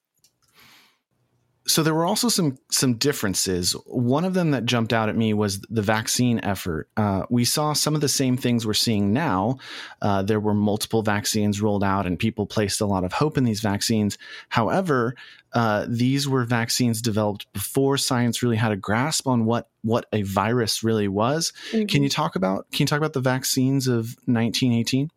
so 1.66 1.82
there 1.82 1.94
were 1.94 2.04
also 2.04 2.28
some 2.28 2.58
some 2.70 2.94
differences. 2.94 3.72
One 3.86 4.24
of 4.24 4.34
them 4.34 4.50
that 4.50 4.64
jumped 4.64 4.92
out 4.92 5.08
at 5.08 5.16
me 5.16 5.32
was 5.32 5.60
the 5.70 5.82
vaccine 5.82 6.40
effort. 6.42 6.88
Uh, 6.96 7.24
we 7.30 7.44
saw 7.44 7.72
some 7.72 7.94
of 7.94 8.00
the 8.00 8.08
same 8.08 8.36
things 8.36 8.66
we're 8.66 8.74
seeing 8.74 9.12
now. 9.12 9.58
Uh, 10.00 10.22
there 10.22 10.40
were 10.40 10.54
multiple 10.54 11.02
vaccines 11.02 11.62
rolled 11.62 11.84
out, 11.84 12.06
and 12.06 12.18
people 12.18 12.46
placed 12.46 12.80
a 12.80 12.86
lot 12.86 13.04
of 13.04 13.12
hope 13.12 13.38
in 13.38 13.44
these 13.44 13.60
vaccines. 13.60 14.18
However, 14.48 15.14
uh, 15.52 15.86
these 15.88 16.28
were 16.28 16.44
vaccines 16.44 17.00
developed 17.00 17.52
before 17.52 17.96
science 17.96 18.42
really 18.42 18.56
had 18.56 18.72
a 18.72 18.76
grasp 18.76 19.26
on 19.28 19.44
what 19.44 19.68
what 19.82 20.06
a 20.12 20.22
virus 20.22 20.82
really 20.82 21.08
was. 21.08 21.52
Mm-hmm. 21.70 21.86
Can 21.86 22.02
you 22.02 22.08
talk 22.08 22.34
about 22.34 22.70
Can 22.72 22.84
you 22.84 22.86
talk 22.86 22.98
about 22.98 23.12
the 23.12 23.20
vaccines 23.20 23.86
of 23.86 24.16
1918? 24.26 25.10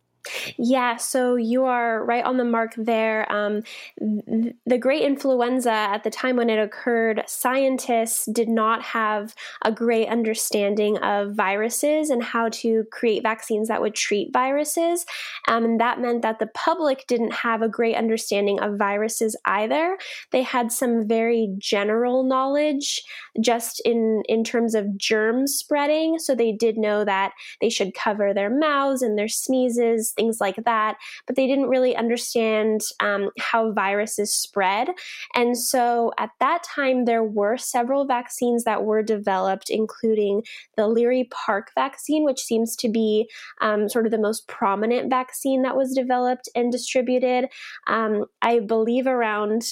Yeah, 0.56 0.96
so 0.96 1.36
you 1.36 1.64
are 1.64 2.04
right 2.04 2.24
on 2.24 2.36
the 2.36 2.44
mark 2.44 2.74
there. 2.76 3.30
Um, 3.30 3.62
th- 3.98 4.54
the 4.66 4.78
great 4.78 5.02
influenza, 5.02 5.70
at 5.70 6.04
the 6.04 6.10
time 6.10 6.36
when 6.36 6.50
it 6.50 6.58
occurred, 6.58 7.22
scientists 7.26 8.26
did 8.26 8.48
not 8.48 8.82
have 8.82 9.34
a 9.62 9.72
great 9.72 10.08
understanding 10.08 10.98
of 10.98 11.34
viruses 11.34 12.10
and 12.10 12.22
how 12.22 12.48
to 12.50 12.84
create 12.90 13.22
vaccines 13.22 13.68
that 13.68 13.80
would 13.80 13.94
treat 13.94 14.32
viruses. 14.32 15.06
Um, 15.48 15.64
and 15.64 15.80
that 15.80 16.00
meant 16.00 16.22
that 16.22 16.38
the 16.38 16.48
public 16.48 17.06
didn't 17.06 17.32
have 17.32 17.62
a 17.62 17.68
great 17.68 17.96
understanding 17.96 18.60
of 18.60 18.78
viruses 18.78 19.36
either. 19.44 19.98
They 20.32 20.42
had 20.42 20.72
some 20.72 21.06
very 21.06 21.54
general 21.58 22.22
knowledge 22.22 23.02
just 23.40 23.80
in, 23.84 24.22
in 24.28 24.44
terms 24.44 24.74
of 24.74 24.96
germ 24.96 25.46
spreading. 25.46 26.18
So 26.18 26.34
they 26.34 26.52
did 26.52 26.76
know 26.76 27.04
that 27.04 27.32
they 27.60 27.68
should 27.68 27.94
cover 27.94 28.32
their 28.32 28.50
mouths 28.50 29.02
and 29.02 29.18
their 29.18 29.28
sneezes 29.28 30.14
things 30.16 30.38
like 30.40 30.56
that, 30.64 30.96
but 31.26 31.36
they 31.36 31.46
didn't 31.46 31.68
really 31.68 31.94
understand 31.94 32.80
um, 33.00 33.30
how 33.38 33.72
viruses 33.72 34.34
spread. 34.34 34.88
And 35.34 35.56
so 35.58 36.12
at 36.18 36.30
that 36.40 36.62
time, 36.64 37.04
there 37.04 37.24
were 37.24 37.56
several 37.56 38.06
vaccines 38.06 38.64
that 38.64 38.84
were 38.84 39.02
developed, 39.02 39.70
including 39.70 40.42
the 40.76 40.88
Leary 40.88 41.28
Park 41.30 41.70
vaccine, 41.74 42.24
which 42.24 42.40
seems 42.40 42.74
to 42.76 42.88
be 42.88 43.28
um, 43.60 43.88
sort 43.88 44.06
of 44.06 44.12
the 44.12 44.18
most 44.18 44.48
prominent 44.48 45.10
vaccine 45.10 45.62
that 45.62 45.76
was 45.76 45.94
developed 45.94 46.48
and 46.54 46.72
distributed. 46.72 47.46
Um, 47.86 48.24
I 48.42 48.60
believe 48.60 49.06
around 49.06 49.62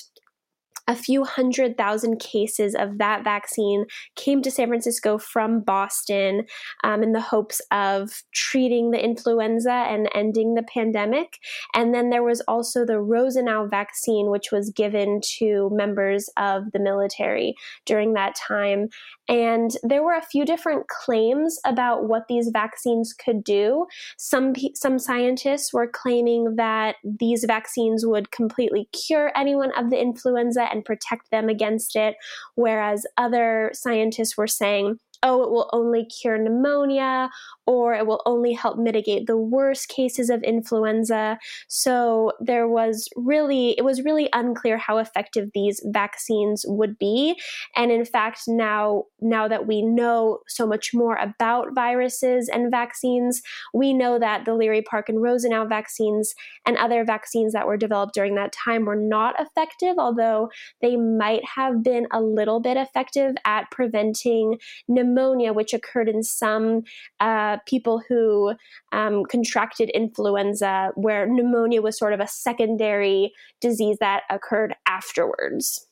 a 0.87 0.95
few 0.95 1.25
hundred 1.25 1.77
thousand 1.77 2.19
cases 2.19 2.75
of 2.75 2.99
that 2.99 3.25
vaccine 3.25 3.87
came 4.17 4.43
to 4.43 4.51
San 4.51 4.69
Francisco 4.69 5.19
from 5.19 5.61
Boston 5.61 6.45
um, 6.83 7.03
in 7.03 7.13
the 7.13 7.21
hopes 7.21 7.61
of 7.71 8.23
treating 8.35 8.91
the 8.91 9.03
influenza 9.03 9.73
and 9.73 10.09
ending 10.15 10.55
the 10.55 10.63
pandemic. 10.63 11.39
And 11.75 11.95
then 11.95 12.11
there 12.11 12.23
was 12.23 12.43
also 12.43 12.85
the 12.85 13.01
Rosenau 13.01 13.67
vaccine, 13.67 14.31
which 14.31 14.53
was 14.53 14.71
given 14.71 15.21
to 15.39 15.71
members 15.73 16.29
of 16.37 16.65
the 16.73 16.81
military 16.81 17.55
during 17.87 18.13
that 18.15 18.35
time. 18.35 18.89
And 19.29 19.71
there 19.83 20.03
were 20.03 20.15
a 20.15 20.23
few 20.23 20.45
different 20.45 20.89
claims 20.89 21.59
about 21.65 22.09
what 22.09 22.25
these 22.29 22.51
vaccines 22.53 23.15
could 23.15 23.43
do. 23.43 23.87
Some, 24.19 24.53
some 24.75 24.99
scientists 24.99 25.73
were 25.73 25.89
claiming 25.89 26.57
that 26.57 26.97
these 27.03 27.45
vaccines 27.47 28.05
would 28.05 28.31
completely 28.31 28.89
cure 28.93 29.33
anyone 29.35 29.73
of 29.79 29.89
the 29.89 30.01
influenza 30.01 30.69
and 30.75 30.85
protect 30.85 31.31
them 31.31 31.49
against 31.49 31.97
it, 31.97 32.17
whereas 32.57 33.07
other 33.17 33.71
scientists 33.73 34.37
were 34.37 34.47
saying, 34.47 34.99
oh, 35.25 35.43
it 35.43 35.51
will 35.51 35.69
only 35.73 36.05
cure 36.05 36.39
pneumonia 36.39 37.31
or 37.67 37.95
it 37.95 38.07
will 38.07 38.23
only 38.27 38.53
help 38.53 38.79
mitigate 38.79 39.27
the 39.27 39.39
worst 39.39 39.89
cases 39.89 40.29
of 40.31 40.43
influenza. 40.43 41.39
So 41.67 42.33
there 42.41 42.69
was 42.69 43.09
really, 43.17 43.71
it 43.79 43.85
was 43.85 44.03
really 44.03 44.29
unclear 44.33 44.77
how 44.77 44.99
effective 44.99 45.49
these 45.55 45.81
vaccines 45.87 46.65
would 46.69 46.99
be. 46.99 47.41
And 47.75 47.91
in 47.91 48.05
fact, 48.05 48.43
now, 48.47 49.05
now 49.21 49.49
that 49.49 49.67
we 49.67 49.81
know 49.81 50.41
so 50.47 50.67
much 50.67 50.91
more 50.93 51.17
about 51.17 51.75
viruses 51.75 52.49
and 52.49 52.71
vaccines, 52.71 53.41
we 53.73 53.95
know 53.95 54.19
that 54.19 54.45
the 54.45 54.55
Leary 54.55 54.83
Park 54.83 55.09
and 55.09 55.23
Rosenau 55.23 55.67
vaccines 55.67 56.35
and 56.67 56.77
other 56.77 57.05
vaccines 57.05 57.55
that 57.55 57.67
were 57.67 57.79
developed 57.79 58.15
during 58.15 58.35
that 58.35 58.53
time 58.53 58.85
were 58.85 58.95
not 58.95 59.35
effective, 59.41 59.95
although 59.99 60.51
they 60.83 60.97
might 60.97 61.43
have 61.57 61.83
been 61.83 62.07
a 62.13 62.21
little 62.21 62.61
bit 62.61 62.77
effective 62.77 63.35
at 63.47 63.71
preventing 63.71 64.59
pneumonia, 64.89 65.14
which 65.15 65.73
occurred 65.73 66.09
in 66.09 66.23
some 66.23 66.83
uh, 67.21 67.59
people 67.67 68.03
who 68.09 68.55
um, 68.93 69.25
contracted 69.25 69.91
influenza, 69.91 70.91
where 70.95 71.27
pneumonia 71.27 71.83
was 71.83 71.99
sort 71.99 72.13
of 72.13 72.21
a 72.21 72.29
secondary 72.29 73.33
disease 73.61 73.97
that 74.01 74.23
occurred 74.31 74.75
afterwards. 74.87 75.87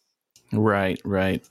Right, 0.53 1.01
right. 1.05 1.43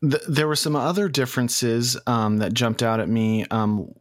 there 0.00 0.48
were 0.48 0.56
some 0.56 0.76
other 0.76 1.08
differences 1.08 1.96
um, 2.06 2.38
that 2.38 2.52
jumped 2.52 2.82
out 2.82 3.00
at 3.00 3.08
me. 3.08 3.46
Um, 3.50 3.92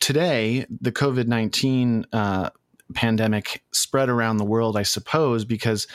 today, 0.00 0.66
the 0.80 0.92
COVID 0.92 1.26
19 1.26 2.06
uh, 2.12 2.50
pandemic 2.92 3.62
spread 3.72 4.08
around 4.08 4.36
the 4.36 4.44
world, 4.44 4.76
I 4.76 4.82
suppose, 4.82 5.44
because 5.44 5.86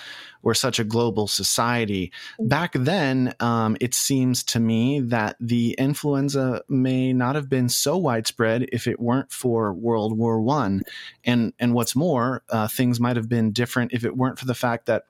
we're 0.41 0.53
such 0.53 0.79
a 0.79 0.83
global 0.83 1.27
society. 1.27 2.11
Back 2.39 2.73
then, 2.73 3.33
um, 3.39 3.77
it 3.81 3.93
seems 3.93 4.43
to 4.45 4.59
me 4.59 5.01
that 5.01 5.35
the 5.39 5.75
influenza 5.77 6.63
may 6.69 7.13
not 7.13 7.35
have 7.35 7.49
been 7.49 7.69
so 7.69 7.97
widespread 7.97 8.67
if 8.71 8.87
it 8.87 8.99
weren't 8.99 9.31
for 9.31 9.73
World 9.73 10.17
War 10.17 10.41
One, 10.41 10.81
and 11.23 11.53
and 11.59 11.73
what's 11.73 11.95
more, 11.95 12.43
uh, 12.49 12.67
things 12.67 12.99
might 12.99 13.17
have 13.17 13.29
been 13.29 13.51
different 13.51 13.93
if 13.93 14.05
it 14.05 14.15
weren't 14.15 14.39
for 14.39 14.45
the 14.45 14.55
fact 14.55 14.85
that 14.85 15.03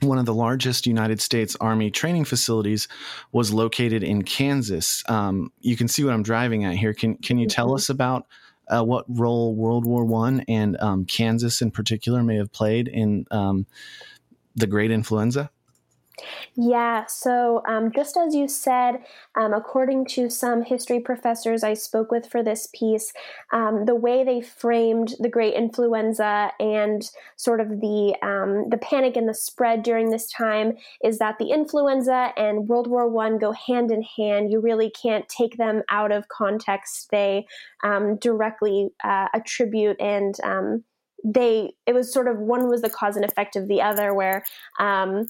one 0.00 0.18
of 0.18 0.26
the 0.26 0.34
largest 0.34 0.86
United 0.86 1.20
States 1.20 1.56
Army 1.60 1.90
training 1.90 2.24
facilities 2.24 2.88
was 3.32 3.52
located 3.52 4.02
in 4.02 4.22
Kansas. 4.22 5.02
Um, 5.08 5.52
you 5.60 5.76
can 5.76 5.88
see 5.88 6.04
what 6.04 6.14
I'm 6.14 6.22
driving 6.22 6.64
at 6.64 6.76
here. 6.76 6.94
Can 6.94 7.16
can 7.16 7.38
you 7.38 7.46
tell 7.46 7.66
mm-hmm. 7.66 7.76
us 7.76 7.88
about 7.88 8.26
uh, 8.68 8.82
what 8.82 9.04
role 9.08 9.54
World 9.54 9.84
War 9.84 10.04
One 10.04 10.44
and 10.48 10.76
um, 10.80 11.04
Kansas 11.04 11.62
in 11.62 11.70
particular 11.70 12.22
may 12.22 12.36
have 12.36 12.52
played 12.52 12.88
in 12.88 13.26
um, 13.30 13.66
the 14.54 14.66
great 14.66 14.90
influenza? 14.90 15.50
Yeah, 16.54 17.06
so 17.06 17.62
um, 17.66 17.92
just 17.92 18.16
as 18.16 18.34
you 18.34 18.48
said, 18.48 19.04
um, 19.36 19.52
according 19.52 20.06
to 20.06 20.28
some 20.28 20.62
history 20.62 21.00
professors 21.00 21.62
I 21.62 21.74
spoke 21.74 22.10
with 22.10 22.26
for 22.26 22.42
this 22.42 22.68
piece, 22.74 23.12
um, 23.52 23.84
the 23.84 23.94
way 23.94 24.24
they 24.24 24.40
framed 24.40 25.14
the 25.20 25.28
Great 25.28 25.54
Influenza 25.54 26.50
and 26.58 27.08
sort 27.36 27.60
of 27.60 27.68
the 27.80 28.16
um, 28.22 28.68
the 28.70 28.78
panic 28.78 29.16
and 29.16 29.28
the 29.28 29.34
spread 29.34 29.82
during 29.82 30.10
this 30.10 30.30
time 30.30 30.76
is 31.02 31.18
that 31.18 31.38
the 31.38 31.50
influenza 31.50 32.32
and 32.36 32.68
World 32.68 32.88
War 32.88 33.08
One 33.08 33.38
go 33.38 33.52
hand 33.52 33.90
in 33.90 34.02
hand. 34.02 34.50
You 34.50 34.60
really 34.60 34.90
can't 34.90 35.28
take 35.28 35.56
them 35.56 35.82
out 35.90 36.12
of 36.12 36.28
context. 36.28 37.10
They 37.10 37.46
um, 37.84 38.16
directly 38.16 38.90
uh, 39.04 39.28
attribute 39.34 40.00
and 40.00 40.38
um, 40.42 40.84
they 41.24 41.72
it 41.86 41.94
was 41.94 42.12
sort 42.12 42.28
of 42.28 42.38
one 42.38 42.68
was 42.68 42.82
the 42.82 42.90
cause 42.90 43.16
and 43.16 43.24
effect 43.24 43.56
of 43.56 43.68
the 43.68 43.82
other 43.82 44.14
where 44.14 44.44
um, 44.78 45.26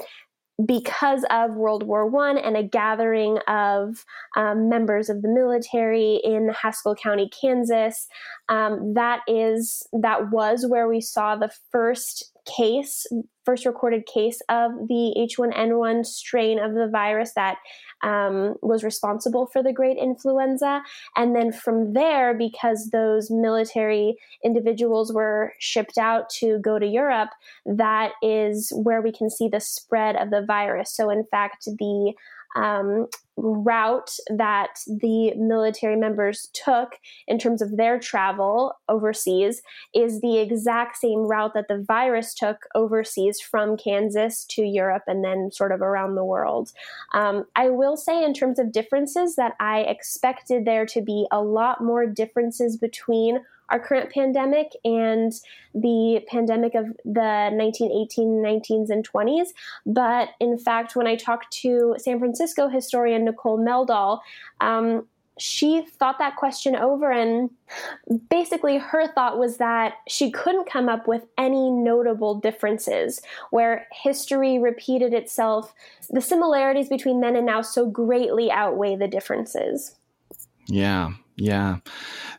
because 0.67 1.25
of 1.31 1.55
World 1.55 1.85
War 1.85 2.07
One 2.07 2.37
and 2.37 2.57
a 2.57 2.63
gathering 2.63 3.39
of 3.47 4.05
um, 4.37 4.69
members 4.69 5.09
of 5.09 5.23
the 5.23 5.29
military 5.29 6.21
in 6.25 6.51
Haskell 6.51 6.97
County, 6.97 7.31
Kansas, 7.41 8.09
um, 8.49 8.95
that 8.95 9.21
is 9.29 9.87
that 9.93 10.31
was 10.31 10.67
where 10.67 10.89
we 10.89 11.01
saw 11.01 11.37
the 11.37 11.51
first 11.71 12.33
case, 12.57 13.07
first 13.45 13.65
recorded 13.67 14.07
case 14.07 14.41
of 14.49 14.73
the 14.89 15.15
H1N1 15.17 16.05
strain 16.07 16.59
of 16.59 16.75
the 16.75 16.89
virus 16.91 17.33
that 17.35 17.59
um, 18.03 18.55
was 18.63 18.85
responsible 18.85 19.47
for 19.47 19.63
the 19.63 19.73
Great 19.73 19.97
Influenza. 19.97 20.83
And 21.17 21.35
then 21.35 21.53
from 21.53 21.93
there, 21.93 22.37
because 22.37 22.91
those 22.91 23.31
military 23.31 24.17
individuals 24.45 25.13
were 25.13 25.53
shipped 25.59 25.99
out 25.99 26.31
to 26.39 26.59
go 26.61 26.79
to 26.79 26.87
Europe, 26.87 27.31
that 27.67 28.13
is 28.23 28.73
where 28.75 29.03
we 29.03 29.13
can 29.13 29.31
see 29.31 29.49
the 29.49 29.61
spread 29.61 30.17
of 30.17 30.31
the 30.31 30.45
virus. 30.45 30.95
So, 30.95 31.11
in 31.11 31.25
fact, 31.31 31.65
the 31.65 32.13
um, 32.57 33.07
route 33.39 34.11
that 34.29 34.81
the 34.87 35.35
military 35.37 35.97
members 35.97 36.49
took 36.53 36.97
in 37.27 37.39
terms 37.39 37.63
of 37.63 37.77
their 37.77 37.99
travel 37.99 38.75
overseas 38.89 39.63
is 39.95 40.21
the 40.21 40.39
exact 40.39 40.97
same 40.97 41.21
route 41.21 41.55
that 41.55 41.69
the 41.69 41.85
virus 41.87 42.35
took 42.35 42.67
overseas 42.75 43.41
from 43.41 43.77
Kansas 43.77 44.45
to 44.47 44.63
Europe 44.63 45.05
and 45.07 45.25
then 45.25 45.51
sort 45.53 45.73
of 45.73 45.81
around 45.81 46.15
the 46.15 46.25
world. 46.25 46.73
Um, 47.15 47.45
I 47.57 47.71
will 47.71 47.97
say, 47.97 48.25
in 48.25 48.35
terms 48.35 48.59
of 48.59 48.73
differences, 48.73 49.37
that 49.37 49.55
I 49.61 49.81
expected 49.81 50.65
there 50.65 50.87
to 50.87 51.01
be 51.01 51.27
a 51.31 51.41
lot 51.41 51.83
more 51.83 52.07
differences 52.07 52.77
between 52.77 53.41
our 53.71 53.79
current 53.79 54.11
pandemic 54.11 54.69
and 54.85 55.33
the 55.75 56.25
pandemic 56.31 56.75
of 56.75 56.87
the 57.05 57.51
1918, 57.53 58.43
19s, 58.43 58.91
and 58.91 59.07
20s. 59.07 59.49
But 59.85 60.31
in 60.41 60.59
fact, 60.59 60.97
when 60.97 61.07
I 61.07 61.17
talked 61.17 61.53
to 61.63 61.95
San 61.99 62.19
Francisco 62.19 62.69
historian 62.69 63.25
Nicole 63.29 63.59
Meldahl, 63.59 64.21
um, 64.61 65.07
she 65.39 65.83
thought 65.83 66.19
that 66.19 66.37
question 66.37 66.75
over, 66.77 67.11
and 67.11 67.51
basically, 68.29 68.77
her 68.79 69.07
thought 69.07 69.39
was 69.39 69.59
that 69.59 69.95
she 70.09 70.31
couldn't 70.31 70.69
come 70.69 70.89
up 70.89 71.07
with 71.07 71.25
any 71.37 71.71
notable 71.71 72.35
differences 72.35 73.23
where 73.51 73.87
history 73.93 74.59
repeated 74.59 75.15
itself. 75.15 75.73
The 76.11 76.21
similarities 76.21 76.89
between 76.89 77.21
then 77.21 77.37
and 77.37 77.47
now 77.47 77.63
so 77.63 77.89
greatly 77.89 78.51
outweigh 78.51 78.97
the 78.97 79.09
differences. 79.09 79.95
Yeah, 80.67 81.13
yeah. 81.37 81.77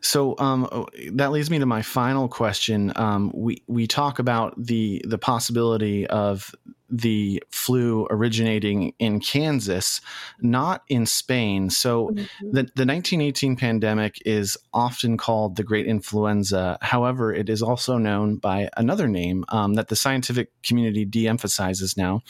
So 0.01 0.35
um, 0.37 0.85
that 1.13 1.31
leads 1.31 1.49
me 1.49 1.59
to 1.59 1.65
my 1.65 1.81
final 1.81 2.27
question. 2.27 2.91
Um, 2.95 3.31
we 3.33 3.63
we 3.67 3.87
talk 3.87 4.19
about 4.19 4.53
the 4.57 5.01
the 5.05 5.17
possibility 5.17 6.05
of 6.07 6.53
the 6.89 7.43
flu 7.49 8.07
originating 8.09 8.93
in 8.99 9.19
Kansas, 9.19 10.01
not 10.41 10.83
in 10.87 11.05
Spain. 11.05 11.69
So 11.69 12.07
mm-hmm. 12.07 12.21
the, 12.41 12.63
the 12.75 12.85
1918 12.85 13.55
pandemic 13.55 14.17
is 14.25 14.57
often 14.73 15.17
called 15.17 15.55
the 15.55 15.63
Great 15.63 15.85
Influenza. 15.85 16.77
However, 16.81 17.33
it 17.33 17.49
is 17.49 17.61
also 17.61 17.97
known 17.97 18.37
by 18.37 18.69
another 18.77 19.07
name 19.07 19.45
um, 19.49 19.75
that 19.75 19.87
the 19.87 19.95
scientific 19.95 20.49
community 20.63 21.05
de 21.05 21.27
emphasizes 21.27 21.95
now 21.95 22.21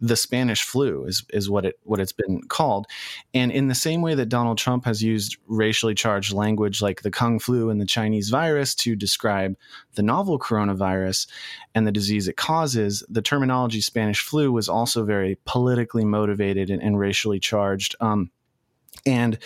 the 0.00 0.16
Spanish 0.16 0.62
flu 0.62 1.04
is 1.04 1.24
is 1.32 1.50
what 1.50 1.64
it 1.64 1.78
what 1.82 2.00
it's 2.00 2.12
been 2.12 2.40
called. 2.42 2.86
And 3.34 3.50
in 3.50 3.68
the 3.68 3.74
same 3.74 4.00
way 4.00 4.14
that 4.14 4.28
Donald 4.28 4.58
Trump 4.58 4.84
has 4.84 5.02
used 5.02 5.36
racially 5.46 5.94
charged 5.94 6.32
language 6.32 6.80
like 6.80 7.02
the 7.02 7.10
Kung 7.10 7.38
flu 7.38 7.70
and 7.70 7.80
the 7.80 7.86
Chinese 7.86 8.28
virus 8.30 8.74
to 8.76 8.94
describe 8.94 9.56
the 9.94 10.02
novel 10.02 10.38
coronavirus 10.38 11.26
and 11.74 11.86
the 11.86 11.92
disease 11.92 12.28
it 12.28 12.36
causes, 12.36 13.02
the 13.08 13.22
terminology 13.22 13.80
Spanish 13.80 14.20
flu 14.20 14.52
was 14.52 14.68
also 14.68 15.04
very 15.04 15.38
politically 15.44 16.04
motivated 16.04 16.70
and, 16.70 16.82
and 16.82 16.98
racially 16.98 17.40
charged. 17.40 17.96
Um, 18.00 18.30
and 19.06 19.38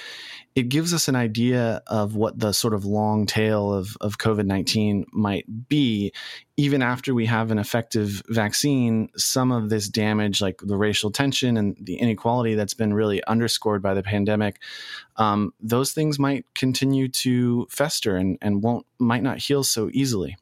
it 0.55 0.69
gives 0.69 0.93
us 0.93 1.09
an 1.09 1.17
idea 1.17 1.83
of 1.87 2.15
what 2.15 2.39
the 2.39 2.53
sort 2.53 2.75
of 2.75 2.85
long 2.85 3.25
tail 3.25 3.73
of, 3.73 3.97
of 4.01 4.19
COVID 4.19 4.45
19 4.45 5.07
might 5.13 5.47
be. 5.69 6.13
Even 6.59 6.83
after 6.83 7.15
we 7.15 7.25
have 7.27 7.51
an 7.51 7.59
effective 7.59 8.23
vaccine, 8.29 9.09
some 9.17 9.51
of 9.51 9.71
this 9.71 9.89
damage, 9.89 10.43
like 10.43 10.59
the 10.63 10.77
racial 10.77 11.11
tension 11.11 11.57
and 11.57 11.77
the 11.81 11.97
inequality 11.97 12.55
that's 12.55 12.75
been 12.75 12.93
really 12.93 13.25
underscored 13.25 13.81
by 13.81 13.95
the 13.95 14.03
pandemic, 14.03 14.61
um, 15.17 15.55
those 15.61 15.93
things 15.93 16.19
might 16.19 16.45
continue 16.55 17.09
to 17.09 17.67
fester 17.71 18.17
and, 18.17 18.37
and 18.43 18.63
won't 18.63 18.87
might 18.99 19.23
not 19.23 19.39
heal 19.39 19.65
so 19.65 19.89
easily. 19.93 20.37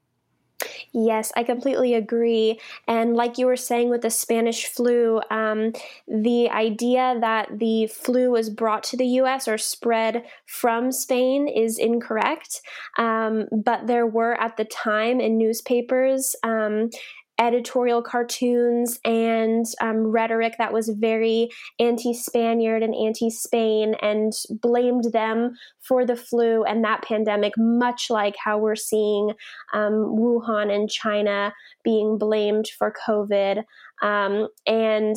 Yes, 0.92 1.32
I 1.36 1.42
completely 1.44 1.94
agree. 1.94 2.60
And 2.86 3.14
like 3.14 3.38
you 3.38 3.46
were 3.46 3.56
saying 3.56 3.90
with 3.90 4.02
the 4.02 4.10
Spanish 4.10 4.66
flu, 4.66 5.20
um, 5.30 5.72
the 6.06 6.50
idea 6.50 7.16
that 7.20 7.58
the 7.58 7.86
flu 7.86 8.30
was 8.32 8.50
brought 8.50 8.82
to 8.84 8.96
the 8.96 9.06
US 9.06 9.48
or 9.48 9.56
spread 9.58 10.24
from 10.46 10.92
Spain 10.92 11.48
is 11.48 11.78
incorrect. 11.78 12.60
Um, 12.98 13.46
but 13.52 13.86
there 13.86 14.06
were 14.06 14.40
at 14.40 14.56
the 14.56 14.64
time 14.64 15.20
in 15.20 15.38
newspapers 15.38 16.34
um, 16.42 16.90
editorial 17.40 18.02
cartoons 18.02 19.00
and 19.04 19.64
um, 19.80 20.06
rhetoric 20.06 20.54
that 20.58 20.72
was 20.72 20.90
very 20.90 21.48
anti 21.78 22.12
Spaniard 22.12 22.82
and 22.82 22.94
anti 22.94 23.30
Spain 23.30 23.94
and 24.02 24.32
blamed 24.50 25.12
them 25.12 25.56
for 25.80 26.04
the 26.04 26.16
flu 26.16 26.62
and 26.64 26.84
that 26.84 27.02
pandemic, 27.02 27.54
much 27.56 28.10
like 28.10 28.36
how 28.36 28.58
we're 28.58 28.76
seeing 28.76 29.32
um, 29.72 30.14
Wuhan 30.18 30.72
and 30.72 30.90
China 30.90 31.52
being 31.82 32.18
blamed 32.18 32.68
for 32.78 32.94
COVID. 33.06 33.64
Um, 34.02 34.48
and 34.66 35.16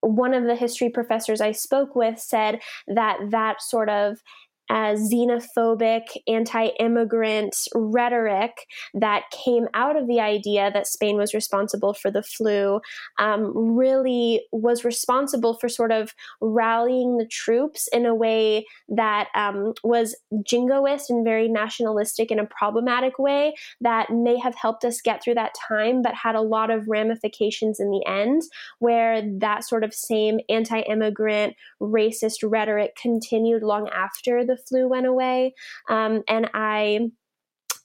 one 0.00 0.32
of 0.32 0.44
the 0.44 0.56
history 0.56 0.88
professors 0.88 1.42
I 1.42 1.52
spoke 1.52 1.94
with 1.94 2.18
said 2.18 2.60
that 2.88 3.18
that 3.30 3.60
sort 3.62 3.90
of 3.90 4.22
as 4.70 5.12
xenophobic, 5.12 6.04
anti 6.28 6.68
immigrant 6.78 7.56
rhetoric 7.74 8.68
that 8.94 9.24
came 9.32 9.66
out 9.74 9.96
of 9.96 10.06
the 10.06 10.20
idea 10.20 10.70
that 10.72 10.86
Spain 10.86 11.16
was 11.16 11.34
responsible 11.34 11.92
for 11.92 12.10
the 12.10 12.22
flu 12.22 12.80
um, 13.18 13.76
really 13.76 14.42
was 14.52 14.84
responsible 14.84 15.54
for 15.54 15.68
sort 15.68 15.90
of 15.90 16.14
rallying 16.40 17.18
the 17.18 17.26
troops 17.26 17.88
in 17.92 18.06
a 18.06 18.14
way 18.14 18.64
that 18.88 19.28
um, 19.34 19.74
was 19.82 20.16
jingoist 20.44 21.10
and 21.10 21.24
very 21.24 21.48
nationalistic 21.48 22.30
in 22.30 22.38
a 22.38 22.46
problematic 22.46 23.18
way 23.18 23.54
that 23.80 24.10
may 24.10 24.38
have 24.38 24.54
helped 24.54 24.84
us 24.84 25.00
get 25.00 25.22
through 25.22 25.34
that 25.34 25.54
time, 25.68 26.00
but 26.00 26.14
had 26.14 26.36
a 26.36 26.40
lot 26.40 26.70
of 26.70 26.88
ramifications 26.88 27.80
in 27.80 27.90
the 27.90 28.04
end, 28.06 28.42
where 28.78 29.20
that 29.38 29.64
sort 29.64 29.82
of 29.82 29.92
same 29.92 30.38
anti 30.48 30.80
immigrant, 30.82 31.56
racist 31.80 32.48
rhetoric 32.48 32.94
continued 32.94 33.64
long 33.64 33.88
after 33.88 34.44
the 34.44 34.59
flu 34.68 34.88
went 34.88 35.06
away. 35.06 35.54
Um, 35.88 36.22
and 36.28 36.50
I 36.54 37.10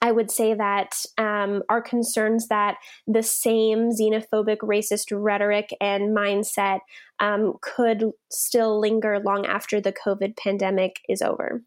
I 0.05 0.11
would 0.11 0.29
say 0.29 0.53
that 0.53 0.93
um, 1.17 1.63
our 1.67 1.81
concerns 1.81 2.47
that 2.49 2.77
the 3.07 3.23
same 3.23 3.89
xenophobic, 3.89 4.57
racist 4.57 5.05
rhetoric 5.11 5.75
and 5.81 6.15
mindset 6.15 6.81
um, 7.19 7.55
could 7.61 8.11
still 8.29 8.79
linger 8.79 9.19
long 9.19 9.47
after 9.47 9.81
the 9.81 9.93
COVID 9.93 10.38
pandemic 10.38 10.97
is 11.09 11.23
over. 11.23 11.63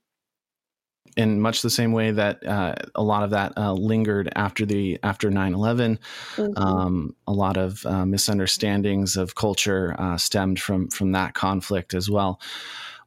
In 1.17 1.41
much 1.41 1.63
the 1.63 1.71
same 1.71 1.91
way 1.91 2.13
that 2.13 2.47
uh, 2.47 2.77
a 2.95 3.03
lot 3.03 3.25
of 3.25 3.31
that 3.31 3.55
uh, 3.57 3.73
lingered 3.73 4.31
after 4.37 4.65
the 4.65 5.01
after 5.03 5.31
9-11 5.31 5.99
mm-hmm. 6.37 6.63
um, 6.63 7.17
a 7.27 7.33
lot 7.33 7.57
of 7.57 7.85
uh, 7.87 8.07
misunderstandings 8.07 9.17
of 9.17 9.35
culture 9.35 9.97
uh, 9.99 10.17
stemmed 10.17 10.61
from 10.61 10.89
from 10.91 11.13
that 11.13 11.35
conflict 11.35 11.93
as 11.95 12.09
well 12.09 12.39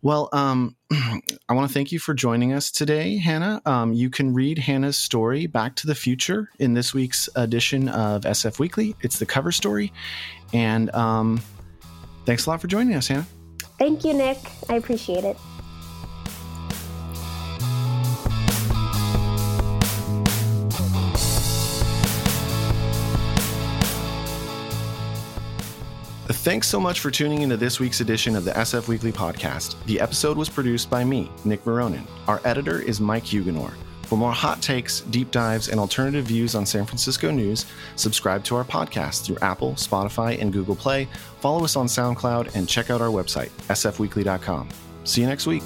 well, 0.01 0.29
um, 0.33 0.75
I 0.91 1.53
want 1.53 1.67
to 1.67 1.73
thank 1.73 1.91
you 1.91 1.99
for 1.99 2.13
joining 2.13 2.53
us 2.53 2.71
today, 2.71 3.17
Hannah. 3.17 3.61
Um, 3.65 3.93
you 3.93 4.09
can 4.09 4.33
read 4.33 4.57
Hannah's 4.57 4.97
story, 4.97 5.47
Back 5.47 5.75
to 5.77 5.87
the 5.87 5.95
Future, 5.95 6.49
in 6.59 6.73
this 6.73 6.93
week's 6.93 7.29
edition 7.35 7.87
of 7.89 8.23
SF 8.23 8.59
Weekly. 8.59 8.95
It's 9.01 9.19
the 9.19 9.25
cover 9.25 9.51
story. 9.51 9.93
And 10.53 10.93
um, 10.95 11.41
thanks 12.25 12.45
a 12.45 12.49
lot 12.49 12.61
for 12.61 12.67
joining 12.67 12.95
us, 12.95 13.07
Hannah. 13.07 13.27
Thank 13.77 14.03
you, 14.03 14.13
Nick. 14.13 14.37
I 14.69 14.75
appreciate 14.75 15.23
it. 15.23 15.37
Thanks 26.41 26.67
so 26.67 26.79
much 26.79 27.01
for 27.01 27.11
tuning 27.11 27.43
into 27.43 27.55
this 27.55 27.79
week's 27.79 28.01
edition 28.01 28.35
of 28.35 28.45
the 28.45 28.51
SF 28.53 28.87
Weekly 28.87 29.11
podcast. 29.11 29.75
The 29.85 29.99
episode 29.99 30.37
was 30.37 30.49
produced 30.49 30.89
by 30.89 31.03
me, 31.03 31.29
Nick 31.45 31.63
Veronin. 31.63 32.07
Our 32.27 32.41
editor 32.43 32.81
is 32.81 32.99
Mike 32.99 33.23
Huguenor. 33.25 33.75
For 34.07 34.17
more 34.17 34.31
hot 34.31 34.59
takes, 34.59 35.01
deep 35.01 35.29
dives, 35.29 35.69
and 35.69 35.79
alternative 35.79 36.25
views 36.25 36.55
on 36.55 36.65
San 36.65 36.83
Francisco 36.87 37.29
news, 37.29 37.67
subscribe 37.95 38.43
to 38.45 38.55
our 38.55 38.63
podcast 38.63 39.23
through 39.23 39.37
Apple, 39.43 39.73
Spotify, 39.73 40.41
and 40.41 40.51
Google 40.51 40.75
Play. 40.75 41.07
Follow 41.41 41.63
us 41.63 41.75
on 41.75 41.85
SoundCloud 41.85 42.55
and 42.55 42.67
check 42.67 42.89
out 42.89 43.01
our 43.01 43.09
website, 43.09 43.51
sfweekly.com. 43.69 44.69
See 45.03 45.21
you 45.21 45.27
next 45.27 45.45
week. 45.45 45.61